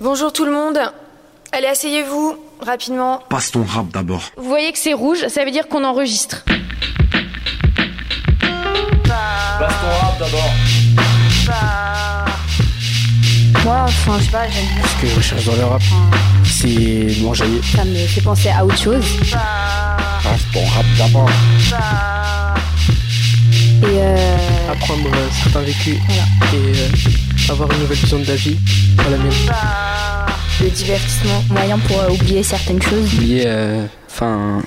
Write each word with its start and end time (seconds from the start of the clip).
Bonjour 0.00 0.32
tout 0.32 0.44
le 0.44 0.52
monde. 0.52 0.78
Allez, 1.52 1.66
asseyez-vous 1.66 2.36
rapidement. 2.60 3.22
Passe 3.28 3.50
ton 3.50 3.64
rap 3.64 3.88
d'abord. 3.92 4.22
Vous 4.36 4.48
voyez 4.48 4.72
que 4.72 4.78
c'est 4.78 4.92
rouge, 4.92 5.26
ça 5.28 5.44
veut 5.44 5.50
dire 5.50 5.68
qu'on 5.68 5.84
enregistre. 5.84 6.44
Passe 8.38 9.74
ton 9.80 10.06
rap 10.06 10.18
d'abord. 10.18 10.50
Moi, 13.64 13.76
enfin, 13.84 14.18
je 14.18 14.24
sais 14.24 14.30
pas, 14.30 14.48
j'aime 14.48 14.64
bien. 14.74 14.84
Ce 14.86 15.02
que 15.02 15.06
je 15.08 15.16
recherche 15.16 15.44
dans 15.44 15.56
le 15.56 15.64
rap, 15.64 15.82
c'est 16.44 17.20
m'enjailler. 17.22 17.60
Ça 17.74 17.84
me 17.84 17.94
fait 18.06 18.20
penser 18.20 18.48
à 18.50 18.64
autre 18.64 18.78
chose. 18.78 19.04
Passe 19.30 20.42
ton 20.52 20.64
rap 20.66 20.86
d'abord. 20.96 21.30
Et 23.80 23.84
euh, 23.86 24.72
apprendre 24.72 25.08
certains 25.42 25.60
vécus 25.60 25.96
Voilà. 26.08 26.22
et 26.52 26.76
euh, 26.76 26.88
avoir 27.50 27.70
une 27.72 27.78
nouvelle 27.80 27.96
vision 27.96 28.18
de 28.18 28.26
la 28.26 28.34
vie 28.34 28.58
dans 28.96 29.10
la 29.10 29.16
mienne. 29.16 29.32
le 30.60 30.70
divertissement, 30.70 31.42
moyen 31.50 31.78
pour 31.78 32.00
euh, 32.00 32.10
oublier 32.10 32.42
certaines 32.42 32.82
choses. 32.82 33.14
Oublier, 33.14 33.44
euh, 33.46 33.86
enfin, 34.10 34.62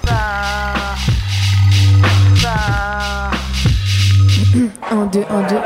Un, 4.92 5.06
deux, 5.06 5.24
un, 5.30 5.42
deux. 5.48 5.56
Euh, 5.56 5.62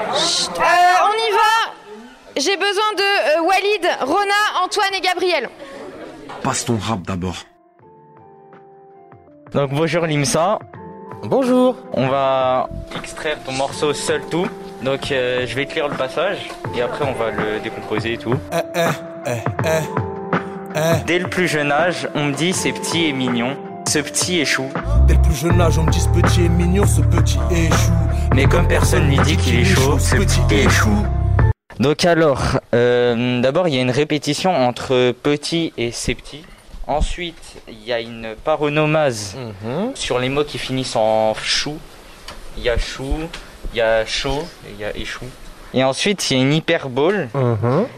on 1.03 1.13
y 1.13 1.31
va 1.31 1.73
J'ai 2.37 2.55
besoin 2.57 2.93
de 2.95 3.39
euh, 3.39 3.47
Walid, 3.47 3.87
Rona, 4.01 4.63
Antoine 4.63 4.93
et 4.95 5.01
Gabriel. 5.01 5.49
Passe 6.43 6.65
ton 6.65 6.77
rap 6.77 7.01
d'abord. 7.01 7.37
Donc 9.53 9.71
bonjour 9.71 10.05
Limsa. 10.05 10.59
Bonjour. 11.23 11.75
On 11.93 12.07
va 12.07 12.69
extraire 12.95 13.37
ton 13.43 13.53
morceau 13.53 13.93
seul 13.93 14.21
tout. 14.29 14.47
Donc 14.83 15.11
euh, 15.11 15.45
je 15.47 15.55
vais 15.55 15.65
te 15.65 15.73
lire 15.73 15.87
le 15.87 15.95
passage 15.95 16.37
et 16.75 16.81
après 16.81 17.05
on 17.05 17.13
va 17.13 17.31
le 17.31 17.59
décomposer 17.59 18.13
et 18.13 18.17
tout. 18.17 18.35
Dès 21.05 21.19
le 21.19 21.27
plus 21.27 21.47
jeune 21.47 21.71
âge, 21.71 22.07
on 22.15 22.25
me 22.25 22.33
dit 22.33 22.53
c'est 22.53 22.71
petit 22.71 23.05
et 23.05 23.13
mignon. 23.13 23.57
Ce 23.87 23.99
petit 23.99 24.39
échoue. 24.39 24.69
Dès 25.07 25.13
le 25.13 25.21
plus 25.21 25.35
jeune 25.35 25.61
âge, 25.61 25.77
on 25.77 25.83
me 25.83 25.91
dit 25.91 26.01
ce 26.01 26.09
petit 26.09 26.45
est 26.45 26.49
mignon, 26.49 26.85
ce 26.85 27.01
petit 27.01 27.37
échoue. 27.51 27.93
Mais 28.33 28.45
comme 28.45 28.67
personne 28.67 29.07
lui 29.07 29.19
dit 29.19 29.37
qu'il 29.37 29.59
est 29.59 29.63
chaud, 29.63 29.99
ce 29.99 30.15
petit 30.15 30.41
échoue. 30.53 31.05
Donc 31.79 32.03
alors, 32.03 32.59
euh, 32.73 33.41
d'abord 33.41 33.67
il 33.67 33.75
y 33.75 33.77
a 33.77 33.81
une 33.81 33.91
répétition 33.91 34.55
entre 34.55 35.11
petit 35.11 35.71
et 35.77 35.91
c'est 35.91 36.15
petit. 36.15 36.43
Ensuite, 36.87 37.55
il 37.67 37.83
y 37.83 37.93
a 37.93 37.99
une 37.99 38.35
paronomase 38.43 39.35
sur 39.93 40.19
les 40.19 40.29
mots 40.29 40.43
qui 40.43 40.57
finissent 40.57 40.95
en 40.95 41.33
chou. 41.35 41.77
Il 42.57 42.63
y 42.63 42.69
a 42.69 42.77
chou, 42.77 43.05
il 43.75 43.79
y 43.79 43.81
a 43.81 44.05
chaud 44.05 44.47
et 44.65 44.71
il 44.71 44.79
y 44.79 44.85
a 44.85 44.95
échou. 44.95 45.25
Et 45.73 45.83
ensuite, 45.83 46.31
il 46.31 46.37
y 46.37 46.39
a 46.39 46.43
une 46.43 46.53
hyperbole, 46.53 47.27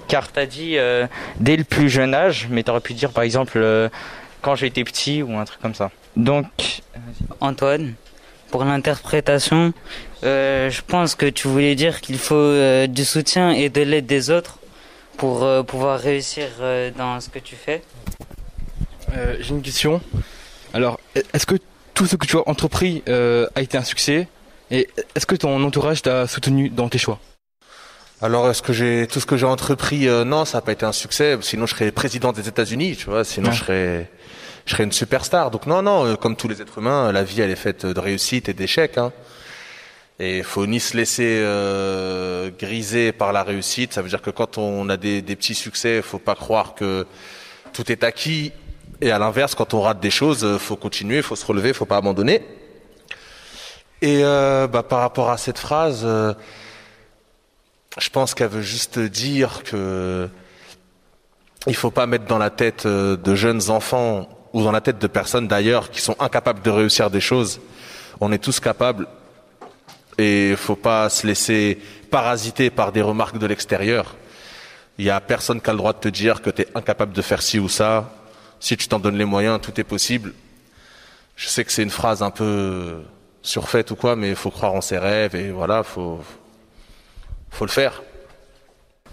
car 0.07 0.31
t'as 0.31 0.47
dit 0.47 0.79
euh, 0.79 1.05
dès 1.39 1.55
le 1.55 1.63
plus 1.63 1.87
jeune 1.87 2.15
âge, 2.15 2.47
mais 2.49 2.63
t'aurais 2.63 2.79
pu 2.79 2.95
dire 2.95 3.11
par 3.11 3.23
exemple 3.23 3.59
euh, 3.61 3.87
quand 4.41 4.55
j'étais 4.55 4.83
petit 4.83 5.21
ou 5.21 5.37
un 5.37 5.45
truc 5.45 5.61
comme 5.61 5.75
ça. 5.75 5.91
Donc, 6.15 6.81
Antoine, 7.39 7.93
pour 8.49 8.63
l'interprétation, 8.63 9.71
euh, 10.23 10.71
je 10.71 10.81
pense 10.81 11.13
que 11.13 11.27
tu 11.27 11.47
voulais 11.47 11.75
dire 11.75 12.01
qu'il 12.01 12.17
faut 12.17 12.33
euh, 12.33 12.87
du 12.87 13.05
soutien 13.05 13.51
et 13.51 13.69
de 13.69 13.81
l'aide 13.81 14.07
des 14.07 14.31
autres 14.31 14.57
pour 15.17 15.43
euh, 15.43 15.61
pouvoir 15.61 15.99
réussir 15.99 16.47
euh, 16.59 16.89
dans 16.97 17.19
ce 17.21 17.29
que 17.29 17.37
tu 17.37 17.55
fais. 17.55 17.83
Euh, 19.15 19.35
J'ai 19.39 19.51
une 19.51 19.61
question. 19.61 20.01
Alors, 20.73 20.99
est-ce 21.33 21.45
que 21.45 21.55
tout 21.93 22.07
ce 22.07 22.15
que 22.15 22.25
tu 22.25 22.37
as 22.37 22.49
entrepris 22.49 23.03
euh, 23.07 23.45
a 23.53 23.61
été 23.61 23.77
un 23.77 23.83
succès? 23.83 24.27
Et 24.71 24.87
est-ce 25.15 25.25
que 25.25 25.35
ton 25.35 25.63
entourage 25.63 26.01
t'a 26.01 26.27
soutenu 26.27 26.69
dans 26.69 26.89
tes 26.89 26.97
choix? 26.97 27.19
Alors, 28.21 28.49
est-ce 28.49 28.61
que 28.61 28.73
j'ai 28.73 29.07
tout 29.07 29.19
ce 29.19 29.25
que 29.25 29.37
j'ai 29.37 29.45
entrepris 29.45 30.07
euh, 30.07 30.23
Non, 30.25 30.43
ça 30.45 30.57
n'a 30.57 30.61
pas 30.61 30.71
été 30.71 30.85
un 30.85 30.91
succès. 30.91 31.37
Sinon, 31.41 31.65
je 31.67 31.75
serais 31.75 31.91
président 31.91 32.31
des 32.33 32.47
États-Unis, 32.47 32.95
tu 32.97 33.05
vois. 33.09 33.23
Sinon, 33.23 33.49
Ouais. 33.49 33.55
je 33.55 33.59
serais, 33.63 34.11
je 34.65 34.71
serais 34.71 34.83
une 34.83 34.91
superstar. 34.91 35.51
Donc 35.51 35.67
non, 35.67 35.81
non. 35.83 36.05
euh, 36.05 36.15
Comme 36.15 36.35
tous 36.35 36.47
les 36.47 36.61
êtres 36.61 36.79
humains, 36.79 37.11
la 37.11 37.23
vie, 37.23 37.41
elle 37.41 37.51
est 37.51 37.55
faite 37.55 37.85
de 37.85 37.99
réussite 37.99 38.49
et 38.49 38.53
d'échecs. 38.53 38.97
Hein. 38.97 39.13
Et 40.19 40.41
faut 40.41 40.65
ni 40.65 40.79
se 40.79 40.97
laisser 40.97 41.41
euh, 41.43 42.49
griser 42.57 43.11
par 43.11 43.31
la 43.33 43.43
réussite. 43.43 43.93
Ça 43.93 44.01
veut 44.01 44.09
dire 44.09 44.21
que 44.23 44.31
quand 44.31 44.57
on 44.57 44.89
a 44.89 44.97
des, 44.97 45.21
des 45.21 45.35
petits 45.35 45.53
succès, 45.53 46.01
faut 46.01 46.17
pas 46.17 46.33
croire 46.33 46.73
que 46.73 47.05
tout 47.71 47.91
est 47.91 48.03
acquis. 48.03 48.51
Et 48.99 49.11
à 49.11 49.19
l'inverse, 49.19 49.53
quand 49.53 49.75
on 49.75 49.81
rate 49.81 49.99
des 49.99 50.09
choses, 50.09 50.43
euh, 50.43 50.57
faut 50.57 50.75
continuer, 50.75 51.21
faut 51.21 51.35
se 51.35 51.45
relever, 51.45 51.71
faut 51.71 51.85
pas 51.85 51.97
abandonner. 51.97 52.41
Et 54.01 54.23
euh, 54.23 54.67
bah, 54.67 54.83
par 54.83 54.99
rapport 54.99 55.31
à 55.31 55.37
cette 55.37 55.57
phrase, 55.57 56.01
euh, 56.03 56.33
je 57.99 58.09
pense 58.09 58.35
qu'elle 58.35 58.49
veut 58.49 58.61
juste 58.61 58.99
dire 58.99 59.63
que 59.63 60.29
il 61.65 61.75
faut 61.75 61.91
pas 61.91 62.05
mettre 62.05 62.25
dans 62.25 62.37
la 62.37 62.51
tête 62.51 62.85
euh, 62.85 63.17
de 63.17 63.33
jeunes 63.33 63.69
enfants 63.69 64.29
ou 64.53 64.63
dans 64.63 64.71
la 64.71 64.81
tête 64.81 64.99
de 64.99 65.07
personnes 65.07 65.47
d'ailleurs 65.47 65.89
qui 65.89 65.99
sont 65.99 66.15
incapables 66.19 66.61
de 66.61 66.69
réussir 66.69 67.09
des 67.09 67.19
choses. 67.19 67.59
On 68.19 68.31
est 68.31 68.37
tous 68.37 68.59
capables 68.59 69.07
et 70.17 70.53
faut 70.55 70.75
pas 70.75 71.09
se 71.09 71.25
laisser 71.25 71.79
parasiter 72.11 72.69
par 72.69 72.91
des 72.91 73.01
remarques 73.01 73.39
de 73.39 73.47
l'extérieur. 73.47 74.15
Il 74.99 75.05
y 75.05 75.09
a 75.09 75.19
personne 75.19 75.59
qui 75.59 75.69
a 75.69 75.73
le 75.73 75.79
droit 75.79 75.93
de 75.93 75.99
te 75.99 76.07
dire 76.07 76.41
que 76.41 76.51
tu 76.51 76.61
es 76.61 76.67
incapable 76.75 77.13
de 77.13 77.21
faire 77.21 77.41
ci 77.41 77.59
ou 77.59 77.67
ça. 77.67 78.11
Si 78.59 78.77
tu 78.77 78.87
t'en 78.87 78.99
donnes 78.99 79.17
les 79.17 79.25
moyens, 79.25 79.59
tout 79.61 79.79
est 79.79 79.83
possible. 79.83 80.33
Je 81.35 81.47
sais 81.47 81.63
que 81.63 81.71
c'est 81.71 81.83
une 81.83 81.91
phrase 81.91 82.23
un 82.23 82.31
peu 82.31 83.03
surfaite 83.41 83.91
ou 83.91 83.95
quoi, 83.95 84.15
mais 84.15 84.29
il 84.29 84.35
faut 84.35 84.49
croire 84.49 84.73
en 84.73 84.81
ses 84.81 84.97
rêves 84.97 85.35
et 85.35 85.51
voilà, 85.51 85.83
faut 85.83 86.19
faut 87.49 87.65
le 87.65 87.71
faire. 87.71 88.03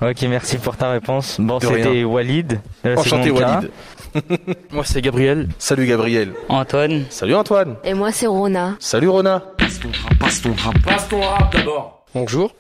ok, 0.03 0.23
merci 0.23 0.59
pour 0.59 0.77
ta 0.77 0.91
réponse. 0.91 1.41
Bon, 1.41 1.61
c'était. 1.61 2.05
Walid. 2.05 2.61
la 2.83 2.99
Enchanté. 2.99 3.31
Walid. 3.31 3.71
Moi, 4.71 4.85
c'est 4.85 5.03
Gabriel. 5.03 5.49
Salut 5.59 5.87
Gabriel. 5.87 6.33
Antoine, 6.49 7.05
Salut 7.11 7.35
Antoine. 7.35 7.77
Et 7.83 7.95
moi, 7.95 8.13
c'est 8.13 8.29
Rona. 8.29 8.77
Salut 8.79 9.09
Rona. 9.09 9.43
Passe 9.59 9.81
ton 9.81 9.89
rap, 9.89 10.19
passe 10.21 10.41
ton 10.41 10.53
rap. 10.53 10.75
passe 10.85 11.09
ton 11.09 11.21
rap 11.21 11.53
d'abord. 11.53 12.05
Bonjour, 12.15 12.55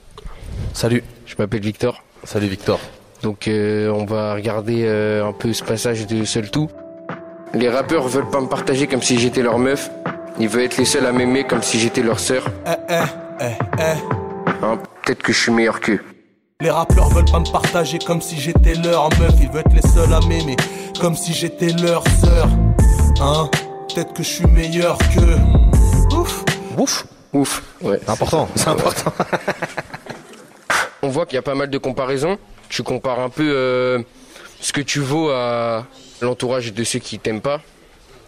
Salut. 0.72 1.04
je 1.26 1.34
m'appelle 1.38 1.60
Victor. 1.60 2.02
Salut 2.25 2.48
Victor. 2.48 2.81
Donc 3.22 3.46
euh, 3.46 3.88
on 3.91 4.04
va 4.04 4.34
regarder 4.34 4.82
euh, 4.84 5.25
un 5.26 5.32
peu 5.32 5.52
ce 5.52 5.62
passage 5.62 6.06
de 6.08 6.25
Seul 6.25 6.50
Tout. 6.50 6.69
Les 7.54 7.69
rappeurs 7.69 8.08
veulent 8.08 8.28
pas 8.31 8.41
me 8.41 8.48
partager 8.48 8.88
comme 8.88 9.00
si 9.02 9.19
j'étais 9.19 9.42
leur 9.42 9.58
meuf. 9.58 9.91
Ils 10.38 10.48
veulent 10.48 10.64
être 10.64 10.76
les 10.78 10.84
seuls 10.84 11.06
à 11.06 11.12
m'aimer 11.12 11.44
comme 11.44 11.62
si 11.62 11.78
j'étais 11.78 12.02
leur 12.02 12.18
sœur. 12.18 12.44
Eh, 12.66 12.70
eh, 12.88 12.94
eh, 13.40 13.44
eh. 13.78 13.82
Hein, 14.64 14.78
Peut-être 15.04 15.22
que 15.22 15.32
je 15.32 15.38
suis 15.38 15.52
meilleur 15.52 15.80
qu'eux. 15.80 16.00
Les 16.60 16.70
rappeurs 16.70 17.08
veulent 17.10 17.24
pas 17.30 17.40
me 17.40 17.50
partager 17.52 17.98
comme 17.98 18.20
si 18.20 18.40
j'étais 18.40 18.74
leur 18.74 19.10
meuf. 19.20 19.32
Ils 19.40 19.48
veulent 19.48 19.62
être 19.66 19.74
les 19.74 19.88
seuls 19.88 20.12
à 20.12 20.20
m'aimer 20.26 20.56
comme 21.00 21.14
si 21.14 21.32
j'étais 21.32 21.68
leur 21.68 22.02
sœur. 22.20 22.48
Hein 23.20 23.48
Peut-être 23.88 24.12
que 24.12 24.22
je 24.22 24.28
suis 24.28 24.46
meilleur 24.46 24.98
que. 24.98 26.16
Ouf. 26.16 26.44
Ouf. 26.78 27.06
Ouf, 27.32 27.62
ouais. 27.82 28.00
C'est 28.04 28.10
important. 28.10 28.48
C'est 28.54 28.68
important. 28.68 29.12
On 31.02 31.08
voit 31.08 31.26
qu'il 31.26 31.34
y 31.34 31.38
a 31.38 31.42
pas 31.42 31.54
mal 31.54 31.68
de 31.68 31.78
comparaisons. 31.78 32.38
Tu 32.68 32.82
compares 32.82 33.20
un 33.20 33.28
peu 33.28 33.44
euh, 33.44 34.00
ce 34.60 34.72
que 34.72 34.80
tu 34.80 35.00
vaux 35.00 35.30
à 35.30 35.84
l'entourage 36.22 36.72
de 36.72 36.84
ceux 36.84 37.00
qui 37.00 37.18
t'aiment 37.18 37.40
pas, 37.40 37.60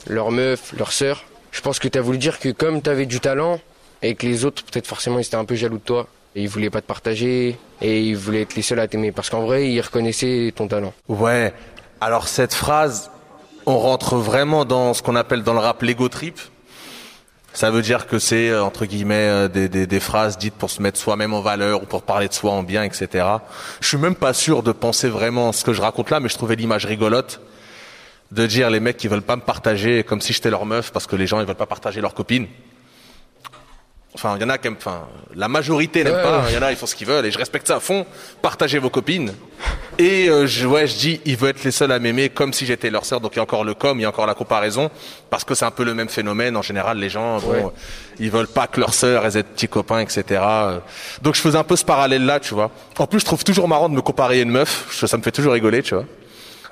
leur 0.06 0.30
meuf, 0.30 0.72
leur 0.76 0.92
sœur. 0.92 1.24
Je 1.56 1.62
pense 1.62 1.78
que 1.78 1.88
tu 1.88 1.98
as 1.98 2.02
voulu 2.02 2.18
dire 2.18 2.38
que 2.38 2.50
comme 2.50 2.82
tu 2.82 2.90
avais 2.90 3.06
du 3.06 3.18
talent 3.18 3.58
et 4.02 4.14
que 4.14 4.26
les 4.26 4.44
autres, 4.44 4.62
peut-être 4.62 4.86
forcément, 4.86 5.18
ils 5.18 5.22
étaient 5.24 5.36
un 5.36 5.46
peu 5.46 5.54
jaloux 5.54 5.78
de 5.78 5.82
toi. 5.82 6.06
Et 6.34 6.42
ils 6.42 6.48
voulaient 6.50 6.68
pas 6.68 6.82
te 6.82 6.86
partager 6.86 7.56
et 7.80 8.02
ils 8.02 8.14
voulaient 8.14 8.42
être 8.42 8.56
les 8.56 8.60
seuls 8.60 8.78
à 8.78 8.86
t'aimer. 8.86 9.10
Parce 9.10 9.30
qu'en 9.30 9.46
vrai, 9.46 9.70
ils 9.70 9.80
reconnaissaient 9.80 10.52
ton 10.54 10.68
talent. 10.68 10.92
Ouais. 11.08 11.54
Alors 12.02 12.28
cette 12.28 12.52
phrase, 12.52 13.10
on 13.64 13.78
rentre 13.78 14.16
vraiment 14.16 14.66
dans 14.66 14.92
ce 14.92 15.00
qu'on 15.02 15.16
appelle 15.16 15.42
dans 15.44 15.54
le 15.54 15.60
rap 15.60 15.80
l'ego 15.80 16.10
trip. 16.10 16.38
Ça 17.54 17.70
veut 17.70 17.80
dire 17.80 18.06
que 18.06 18.18
c'est 18.18 18.50
euh, 18.50 18.62
entre 18.62 18.84
guillemets 18.84 19.14
euh, 19.14 19.48
des, 19.48 19.70
des, 19.70 19.86
des 19.86 20.00
phrases 20.00 20.36
dites 20.36 20.56
pour 20.56 20.68
se 20.68 20.82
mettre 20.82 20.98
soi-même 20.98 21.32
en 21.32 21.40
valeur 21.40 21.84
ou 21.84 21.86
pour 21.86 22.02
parler 22.02 22.28
de 22.28 22.34
soi 22.34 22.50
en 22.52 22.64
bien, 22.64 22.82
etc. 22.82 23.24
Je 23.80 23.88
suis 23.88 23.96
même 23.96 24.14
pas 24.14 24.34
sûr 24.34 24.62
de 24.62 24.72
penser 24.72 25.08
vraiment 25.08 25.52
ce 25.52 25.64
que 25.64 25.72
je 25.72 25.80
raconte 25.80 26.10
là, 26.10 26.20
mais 26.20 26.28
je 26.28 26.34
trouvais 26.36 26.56
l'image 26.56 26.84
rigolote 26.84 27.40
de 28.32 28.46
dire 28.46 28.70
les 28.70 28.80
mecs 28.80 28.96
qui 28.96 29.08
veulent 29.08 29.22
pas 29.22 29.36
me 29.36 29.42
partager 29.42 30.02
comme 30.04 30.20
si 30.20 30.32
j'étais 30.32 30.50
leur 30.50 30.66
meuf 30.66 30.90
parce 30.92 31.06
que 31.06 31.16
les 31.16 31.26
gens 31.26 31.40
ils 31.40 31.46
veulent 31.46 31.54
pas 31.54 31.66
partager 31.66 32.00
leur 32.00 32.14
copine. 32.14 32.46
Enfin, 34.14 34.34
il 34.36 34.40
y 34.40 34.44
en 34.46 34.48
a 34.48 34.56
qui 34.56 34.66
aiment, 34.68 34.76
enfin, 34.78 35.02
la 35.34 35.46
majorité 35.46 36.02
n'aime 36.02 36.14
Ouais, 36.14 36.22
pas, 36.22 36.38
ouais. 36.38 36.44
il 36.48 36.54
y 36.54 36.58
en 36.58 36.62
a, 36.62 36.70
ils 36.70 36.76
font 36.78 36.86
ce 36.86 36.94
qu'ils 36.94 37.06
veulent, 37.06 37.26
et 37.26 37.30
je 37.30 37.36
respecte 37.36 37.66
ça 37.68 37.76
à 37.76 37.80
fond. 37.80 38.06
Partagez 38.40 38.78
vos 38.78 38.88
copines. 38.88 39.34
Et 39.98 40.30
euh, 40.30 40.46
je, 40.46 40.66
ouais, 40.66 40.86
je 40.86 40.96
dis, 40.96 41.20
ils 41.26 41.36
veulent 41.36 41.50
être 41.50 41.64
les 41.64 41.70
seuls 41.70 41.92
à 41.92 41.98
m'aimer 41.98 42.30
comme 42.30 42.54
si 42.54 42.64
j'étais 42.64 42.88
leur 42.88 43.04
sœur. 43.04 43.20
Donc 43.20 43.32
il 43.34 43.36
y 43.36 43.40
a 43.40 43.42
encore 43.42 43.62
le 43.62 43.74
com, 43.74 43.98
il 43.98 44.02
y 44.02 44.04
a 44.06 44.08
encore 44.08 44.26
la 44.26 44.32
comparaison, 44.32 44.90
parce 45.28 45.44
que 45.44 45.54
c'est 45.54 45.66
un 45.66 45.70
peu 45.70 45.84
le 45.84 45.92
même 45.92 46.08
phénomène. 46.08 46.56
En 46.56 46.62
général, 46.62 46.96
les 46.96 47.10
gens, 47.10 47.40
bon, 47.40 47.50
Ouais. 47.50 47.64
ils 48.18 48.30
veulent 48.30 48.48
pas 48.48 48.66
que 48.68 48.80
leur 48.80 48.94
sœur 48.94 49.26
ait 49.26 49.30
des 49.32 49.42
petits 49.42 49.68
copains, 49.68 50.00
etc. 50.00 50.24
Euh, 50.30 50.78
Donc 51.20 51.34
je 51.34 51.42
faisais 51.42 51.58
un 51.58 51.64
peu 51.64 51.76
ce 51.76 51.84
parallèle-là, 51.84 52.40
tu 52.40 52.54
vois. 52.54 52.70
En 52.98 53.06
plus, 53.06 53.20
je 53.20 53.26
trouve 53.26 53.44
toujours 53.44 53.68
marrant 53.68 53.90
de 53.90 53.94
me 53.94 54.00
comparer 54.02 54.38
à 54.38 54.42
une 54.42 54.50
meuf. 54.50 54.86
Ça 55.06 55.14
me 55.18 55.22
fait 55.22 55.30
toujours 55.32 55.52
rigoler, 55.52 55.82
tu 55.82 55.94
vois. 55.94 56.06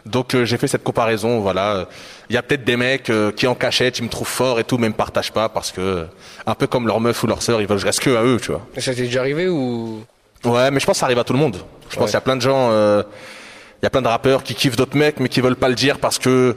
Donc 0.07 0.35
euh, 0.35 0.45
j'ai 0.45 0.59
fait 0.59 0.67
cette 0.69 0.85
comparaison, 0.85 1.41
voilà. 1.41 1.89
Il 2.29 2.35
y 2.35 2.37
a 2.39 2.43
peut-être 2.43 2.65
des 2.65 2.77
mecs 2.77 3.09
euh, 3.11 3.33
qui 3.33 3.47
en 3.47 3.55
cachette, 3.55 3.99
ils 3.99 4.03
me 4.05 4.09
trouvent 4.11 4.29
fort 4.29 4.61
et 4.61 4.65
tout, 4.65 4.77
mais 4.77 4.87
ils 4.89 4.91
me 4.91 4.95
partagent 4.97 5.33
pas 5.33 5.49
parce 5.49 5.73
que, 5.73 5.81
euh, 5.81 6.05
un 6.47 6.55
peu 6.55 6.67
comme 6.67 6.87
leur 6.87 7.01
meuf 7.01 7.23
ou 7.23 7.27
leur 7.27 7.41
sœur, 7.43 7.61
ils 7.63 7.67
veulent 7.67 7.79
que 7.79 7.83
je 7.83 7.87
reste 7.87 8.01
que 8.01 8.15
à 8.15 8.23
eux, 8.23 8.39
tu 8.41 8.51
vois. 8.53 8.61
Ça 8.77 8.95
t'est 8.95 9.03
déjà 9.03 9.21
arrivé 9.21 9.49
ou? 9.49 10.03
Ouais, 10.45 10.71
mais 10.71 10.79
je 10.79 10.85
pense 10.85 10.97
que 10.97 11.01
ça 11.01 11.07
arrive 11.07 11.19
à 11.19 11.25
tout 11.25 11.33
le 11.33 11.39
monde. 11.39 11.57
Je 11.89 11.97
pense 11.97 12.05
Ouais. 12.05 12.05
qu'il 12.07 12.15
y 12.15 12.17
a 12.17 12.21
plein 12.21 12.37
de 12.37 12.43
gens. 12.43 12.69
euh, 12.71 13.03
y 13.83 13.87
a 13.87 13.91
plein 13.91 14.03
de 14.03 14.09
rappeurs 14.09 14.43
qui 14.43 14.55
kiffent 14.55 14.77
d'autres 14.77 14.97
mecs, 14.97 15.21
mais 15.21 15.29
qui 15.29 15.41
veulent 15.41 15.57
pas 15.57 15.69
le 15.71 15.75
dire 15.75 15.99
parce 15.99 16.19
que 16.19 16.57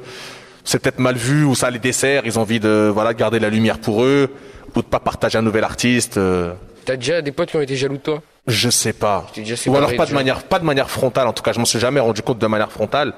c'est 0.65 0.79
peut-être 0.81 0.99
mal 0.99 1.15
vu 1.15 1.43
ou 1.45 1.55
ça 1.55 1.69
les 1.69 1.79
dessert. 1.79 2.23
Ils 2.25 2.37
ont 2.39 2.41
envie 2.41 2.59
de 2.59 2.89
voilà 2.93 3.13
garder 3.13 3.39
la 3.39 3.49
lumière 3.49 3.79
pour 3.79 4.03
eux 4.03 4.29
ou 4.75 4.81
de 4.81 4.87
pas 4.87 4.99
partager 4.99 5.37
un 5.37 5.41
nouvel 5.41 5.63
artiste. 5.63 6.17
euh. 6.17 6.53
T'as 6.85 6.95
déjà 6.97 7.21
des 7.21 7.31
potes 7.31 7.49
qui 7.49 7.55
ont 7.57 7.61
été 7.61 7.75
jaloux 7.77 7.95
de 7.97 8.01
toi? 8.01 8.21
Je 8.47 8.69
sais 8.69 8.93
pas. 8.93 9.27
Ou 9.67 9.75
alors 9.75 9.93
pas 9.95 10.05
de 10.05 10.13
manière, 10.13 10.43
pas 10.43 10.59
de 10.59 10.63
manière 10.63 10.89
frontale. 10.89 11.27
En 11.27 11.33
tout 11.33 11.43
cas, 11.43 11.51
je 11.51 11.59
m'en 11.59 11.65
suis 11.65 11.79
jamais 11.79 11.99
rendu 11.99 12.21
compte 12.21 12.39
de 12.39 12.47
manière 12.47 12.71
frontale. 12.71 13.13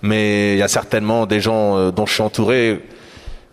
Mais 0.00 0.54
il 0.54 0.58
y 0.58 0.62
a 0.62 0.68
certainement 0.68 1.26
des 1.26 1.40
gens 1.40 1.76
euh, 1.76 1.90
dont 1.90 2.06
je 2.06 2.14
suis 2.14 2.22
entouré 2.22 2.82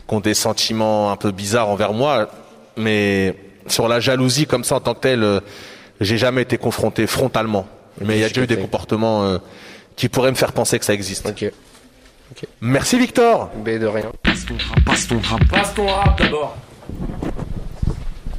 qui 0.07 0.15
ont 0.15 0.21
des 0.21 0.33
sentiments 0.33 1.11
un 1.11 1.17
peu 1.17 1.31
bizarres 1.31 1.67
envers 1.67 1.91
moi. 1.91 2.29
Mais 2.77 3.35
sur 3.67 3.89
la 3.89 3.99
jalousie 3.99 4.45
comme 4.47 4.63
ça 4.63 4.75
en 4.75 4.79
tant 4.79 4.93
que 4.93 5.01
telle, 5.01 5.23
euh, 5.23 5.41
j'ai 5.99 6.17
jamais 6.17 6.43
été 6.43 6.57
confronté 6.57 7.05
frontalement. 7.07 7.67
Mais 7.99 8.15
il 8.15 8.21
y 8.21 8.23
a 8.23 8.29
déjà 8.29 8.43
eu 8.43 8.47
des 8.47 8.57
comportements 8.57 9.23
euh, 9.25 9.37
qui 9.97 10.07
pourraient 10.07 10.31
me 10.31 10.35
faire 10.37 10.53
penser 10.53 10.79
que 10.79 10.85
ça 10.85 10.93
existe. 10.93 11.27
Merci 12.61 12.99
Victor. 12.99 13.49
De 13.65 13.85
rien. 13.85 14.11
Passe 14.23 14.45
ton 14.45 14.55
rap, 14.55 14.85
passe 14.85 15.07
ton 15.07 15.19
rap. 15.19 15.47
Passe 15.49 15.73
ton 15.73 15.87
rap 15.87 16.21
d'abord. 16.21 16.55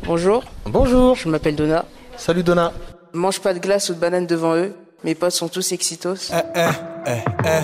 Bonjour, 0.05 0.43
Bonjour. 0.64 1.17
je 1.17 1.29
m'appelle 1.29 1.55
Donna. 1.55 1.85
Salut 2.19 2.43
Donna. 2.43 2.73
Mange 3.12 3.41
pas 3.41 3.55
de 3.55 3.59
glace 3.59 3.88
ou 3.91 3.94
de 3.94 3.99
banane 4.00 4.26
devant 4.26 4.55
eux. 4.56 4.75
Mes 5.05 5.15
potes 5.15 5.32
sont 5.32 5.49
tous 5.49 5.73
excitos. 5.73 6.31
Eh, 6.32 6.37
eh, 6.55 6.61
eh, 7.06 7.11
eh, 7.44 7.61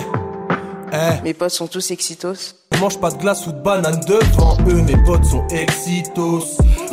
eh. 0.93 1.21
Mes 1.23 1.33
potes 1.33 1.51
sont 1.51 1.67
tous 1.67 1.91
excitos. 1.91 2.55
Mange 2.79 2.99
pas 2.99 3.11
de 3.11 3.17
glace 3.17 3.45
ou 3.47 3.51
de 3.51 3.59
banane 3.61 3.99
devant 4.07 4.57
eux, 4.67 4.81
mes 4.81 4.97
potes 5.05 5.25
sont 5.25 5.45
excitos. 5.49 6.43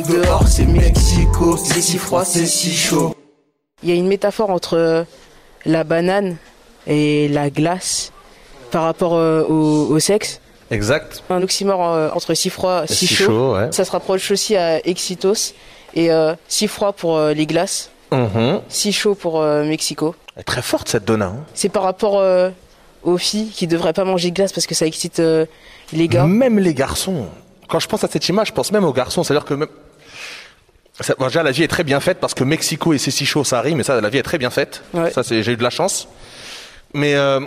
Dehors, 0.07 0.47
c'est 0.47 0.65
Mexico, 0.65 1.57
c'est 1.57 1.81
si 1.81 1.97
froid, 1.97 2.23
c'est 2.25 2.45
si 2.45 2.71
chaud. 2.71 3.15
Il 3.81 3.89
y 3.89 3.91
a 3.91 3.95
une 3.95 4.07
métaphore 4.07 4.49
entre 4.49 4.77
euh, 4.77 5.03
la 5.65 5.83
banane 5.83 6.37
et 6.87 7.27
la 7.29 7.49
glace 7.49 8.11
par 8.71 8.83
rapport 8.83 9.15
euh, 9.15 9.43
au, 9.43 9.87
au 9.89 9.99
sexe. 9.99 10.39
Exact. 10.71 11.23
Un 11.29 11.41
oxymore 11.41 11.93
euh, 11.93 12.09
entre 12.13 12.33
si 12.33 12.49
froid, 12.49 12.83
si, 12.87 13.07
chaud. 13.07 13.53
ouais. 13.55 13.71
Ça 13.71 13.83
se 13.85 13.91
rapproche 13.91 14.31
aussi 14.31 14.55
à 14.55 14.85
excitos. 14.87 15.53
Et 15.95 16.11
euh, 16.11 16.33
si 16.47 16.67
froid 16.67 16.93
pour 16.93 17.17
euh, 17.17 17.33
les 17.33 17.45
glaces, 17.45 17.89
Mhm. 18.11 18.61
si 18.69 18.91
chaud 18.93 19.15
pour 19.15 19.41
euh, 19.41 19.63
Mexico. 19.63 20.15
Elle 20.35 20.41
est 20.41 20.43
très 20.43 20.61
forte 20.61 20.87
cette 20.87 21.05
Donna. 21.05 21.25
hein. 21.27 21.45
C'est 21.55 21.69
par 21.69 21.81
rapport 21.83 22.23
aux 23.03 23.17
filles 23.17 23.49
qui 23.49 23.65
devraient 23.67 23.93
pas 23.93 24.03
manger 24.05 24.29
de 24.29 24.35
glace 24.35 24.53
parce 24.53 24.67
que 24.67 24.75
ça 24.75 24.85
excite 24.85 25.21
les 25.91 26.07
gars. 26.07 26.25
Même 26.25 26.59
les 26.59 26.73
garçons. 26.75 27.27
Quand 27.67 27.79
je 27.79 27.87
pense 27.87 28.03
à 28.03 28.07
cette 28.07 28.27
image, 28.29 28.47
je 28.49 28.53
pense 28.53 28.71
même 28.71 28.83
aux 28.85 28.93
garçons. 28.93 29.23
C'est-à-dire 29.23 29.45
que 29.45 29.55
même... 29.55 29.67
ça- 31.01 31.15
bon, 31.17 31.25
déjà, 31.25 31.41
la 31.43 31.51
vie 31.51 31.63
est 31.63 31.67
très 31.67 31.83
bien 31.83 31.99
faite 31.99 32.19
parce 32.19 32.33
que 32.35 32.43
Mexico 32.43 32.93
et 32.93 32.97
c'est 32.99 33.09
si 33.11 33.25
chaud, 33.25 33.43
ça 33.43 33.61
rime. 33.61 33.77
Mais 33.77 33.83
ça, 33.83 33.99
la 33.99 34.09
vie 34.09 34.19
est 34.19 34.23
très 34.23 34.37
bien 34.37 34.49
faite. 34.51 34.83
Ouais. 34.93 35.09
Ça, 35.11 35.23
c'est, 35.23 35.41
j'ai 35.43 35.53
eu 35.53 35.57
de 35.57 35.63
la 35.63 35.69
chance. 35.71 36.07
Mais 36.93 37.15
euh, 37.15 37.39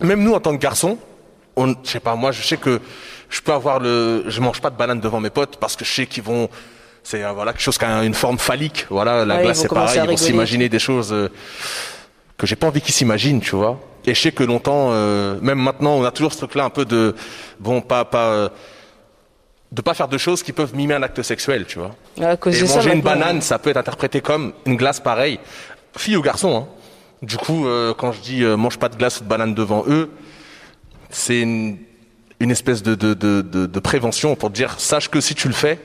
même 0.00 0.22
nous, 0.22 0.34
en 0.34 0.40
tant 0.40 0.52
que 0.56 0.62
garçons, 0.62 0.98
on, 1.56 1.74
je 1.82 1.90
sais 1.90 2.00
pas, 2.00 2.14
moi, 2.14 2.30
je 2.32 2.42
sais 2.42 2.56
que 2.58 2.80
je 3.28 3.40
peux 3.40 3.52
avoir 3.52 3.80
le, 3.80 4.24
je 4.28 4.40
mange 4.40 4.60
pas 4.60 4.70
de 4.70 4.76
banane 4.76 5.00
devant 5.00 5.20
mes 5.20 5.30
potes 5.30 5.56
parce 5.56 5.74
que 5.74 5.84
je 5.84 5.92
sais 5.92 6.06
qu'ils 6.06 6.22
vont, 6.22 6.48
c'est 7.06 7.22
euh, 7.22 7.30
voilà 7.30 7.52
quelque 7.52 7.62
chose 7.62 7.78
qui 7.78 7.84
a 7.84 8.02
une 8.02 8.14
forme 8.14 8.36
phallique. 8.38 8.86
Voilà, 8.90 9.24
la 9.24 9.36
Ouais, 9.36 9.42
glace 9.44 9.60
c'est 9.60 9.68
pareil. 9.68 10.00
Ils 10.02 10.10
vont 10.10 10.16
s'imaginer 10.16 10.68
des 10.68 10.80
choses 10.80 11.12
euh, 11.12 11.28
que 12.36 12.46
j'ai 12.48 12.56
pas 12.56 12.66
envie 12.66 12.80
qu'ils 12.80 12.94
s'imaginent, 12.94 13.40
tu 13.40 13.54
vois. 13.54 13.78
Et 14.06 14.12
je 14.14 14.20
sais 14.20 14.32
que 14.32 14.42
longtemps, 14.42 14.88
euh, 14.90 15.38
même 15.40 15.58
maintenant, 15.60 15.92
on 15.92 16.04
a 16.04 16.10
toujours 16.10 16.32
ce 16.32 16.38
truc-là 16.38 16.64
un 16.64 16.70
peu 16.70 16.84
de, 16.84 17.14
bon, 17.60 17.80
pas, 17.80 18.04
pas, 18.04 18.26
euh, 18.30 18.48
de 19.70 19.82
pas 19.82 19.94
faire 19.94 20.08
de 20.08 20.18
choses 20.18 20.42
qui 20.42 20.52
peuvent 20.52 20.74
mimer 20.74 20.94
un 20.94 21.02
acte 21.04 21.22
sexuel, 21.22 21.64
tu 21.66 21.78
vois. 21.78 21.94
À 22.20 22.36
cause 22.36 22.56
Et 22.56 22.62
de 22.62 22.66
ça, 22.66 22.76
manger 22.76 22.92
une 22.92 23.02
banane, 23.02 23.40
ça 23.40 23.60
peut 23.60 23.70
être 23.70 23.76
interprété 23.76 24.20
comme 24.20 24.52
une 24.64 24.76
glace 24.76 24.98
pareille, 24.98 25.38
fille 25.96 26.16
ou 26.16 26.22
garçon. 26.22 26.56
Hein. 26.56 26.66
Du 27.22 27.36
coup, 27.36 27.66
quand 27.98 28.10
je 28.12 28.20
dis 28.20 28.42
mange 28.44 28.78
pas 28.78 28.88
de 28.88 28.96
glace 28.96 29.20
ou 29.20 29.24
de 29.24 29.28
banane 29.28 29.54
devant 29.54 29.84
eux, 29.88 30.10
c'est 31.10 31.40
une, 31.40 31.78
une 32.40 32.50
espèce 32.50 32.82
de, 32.82 32.94
de, 32.94 33.14
de, 33.14 33.42
de, 33.42 33.66
de 33.66 33.80
prévention 33.80 34.34
pour 34.36 34.50
te 34.50 34.54
dire 34.56 34.74
sache 34.78 35.08
que 35.08 35.20
si 35.20 35.34
tu 35.34 35.48
le 35.48 35.54
fais, 35.54 35.78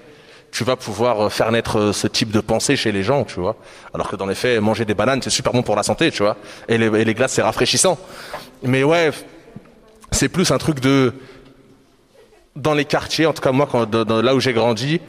tu 0.52 0.64
vas 0.64 0.76
pouvoir 0.76 1.26
euh, 1.26 1.30
faire 1.30 1.52
naître 1.52 1.80
euh, 1.80 1.94
ce 1.94 2.08
type 2.08 2.32
de 2.32 2.42
pensée 2.42 2.76
chez 2.76 2.92
les 2.92 3.04
gens, 3.04 3.24
tu 3.24 3.40
vois. 3.40 3.56
Alors 3.94 4.10
que 4.10 4.16
dans 4.16 4.26
les 4.26 4.36
faits, 4.36 4.60
manger 4.62 4.86
des 4.86 4.94
bananes, 4.94 5.22
c'est 5.22 5.30
super 5.30 5.54
bon 5.54 5.64
pour 5.64 5.76
la 5.76 5.84
santé, 5.84 6.12
tu 6.12 6.24
vois. 6.24 6.36
Et 6.68 6.78
les, 6.78 6.88
et 7.02 7.06
les 7.06 7.14
glaces, 7.14 7.34
c'est 7.34 7.42
rafraîchissant. 7.42 7.98
Mais 8.64 8.84
ouais, 8.84 9.12
c'est 10.12 10.30
plus 10.30 10.52
un 10.52 10.58
truc 10.58 10.80
de 10.82 11.14
dans 12.56 12.74
les 12.74 12.84
quartiers, 12.86 13.26
en 13.26 13.34
tout 13.34 13.42
cas 13.42 13.54
moi, 13.54 13.68
quand, 13.72 13.90
dans- 13.90 14.22
là 14.22 14.36
où 14.36 14.42
j'ai 14.42 14.52
grandi, 14.52 15.00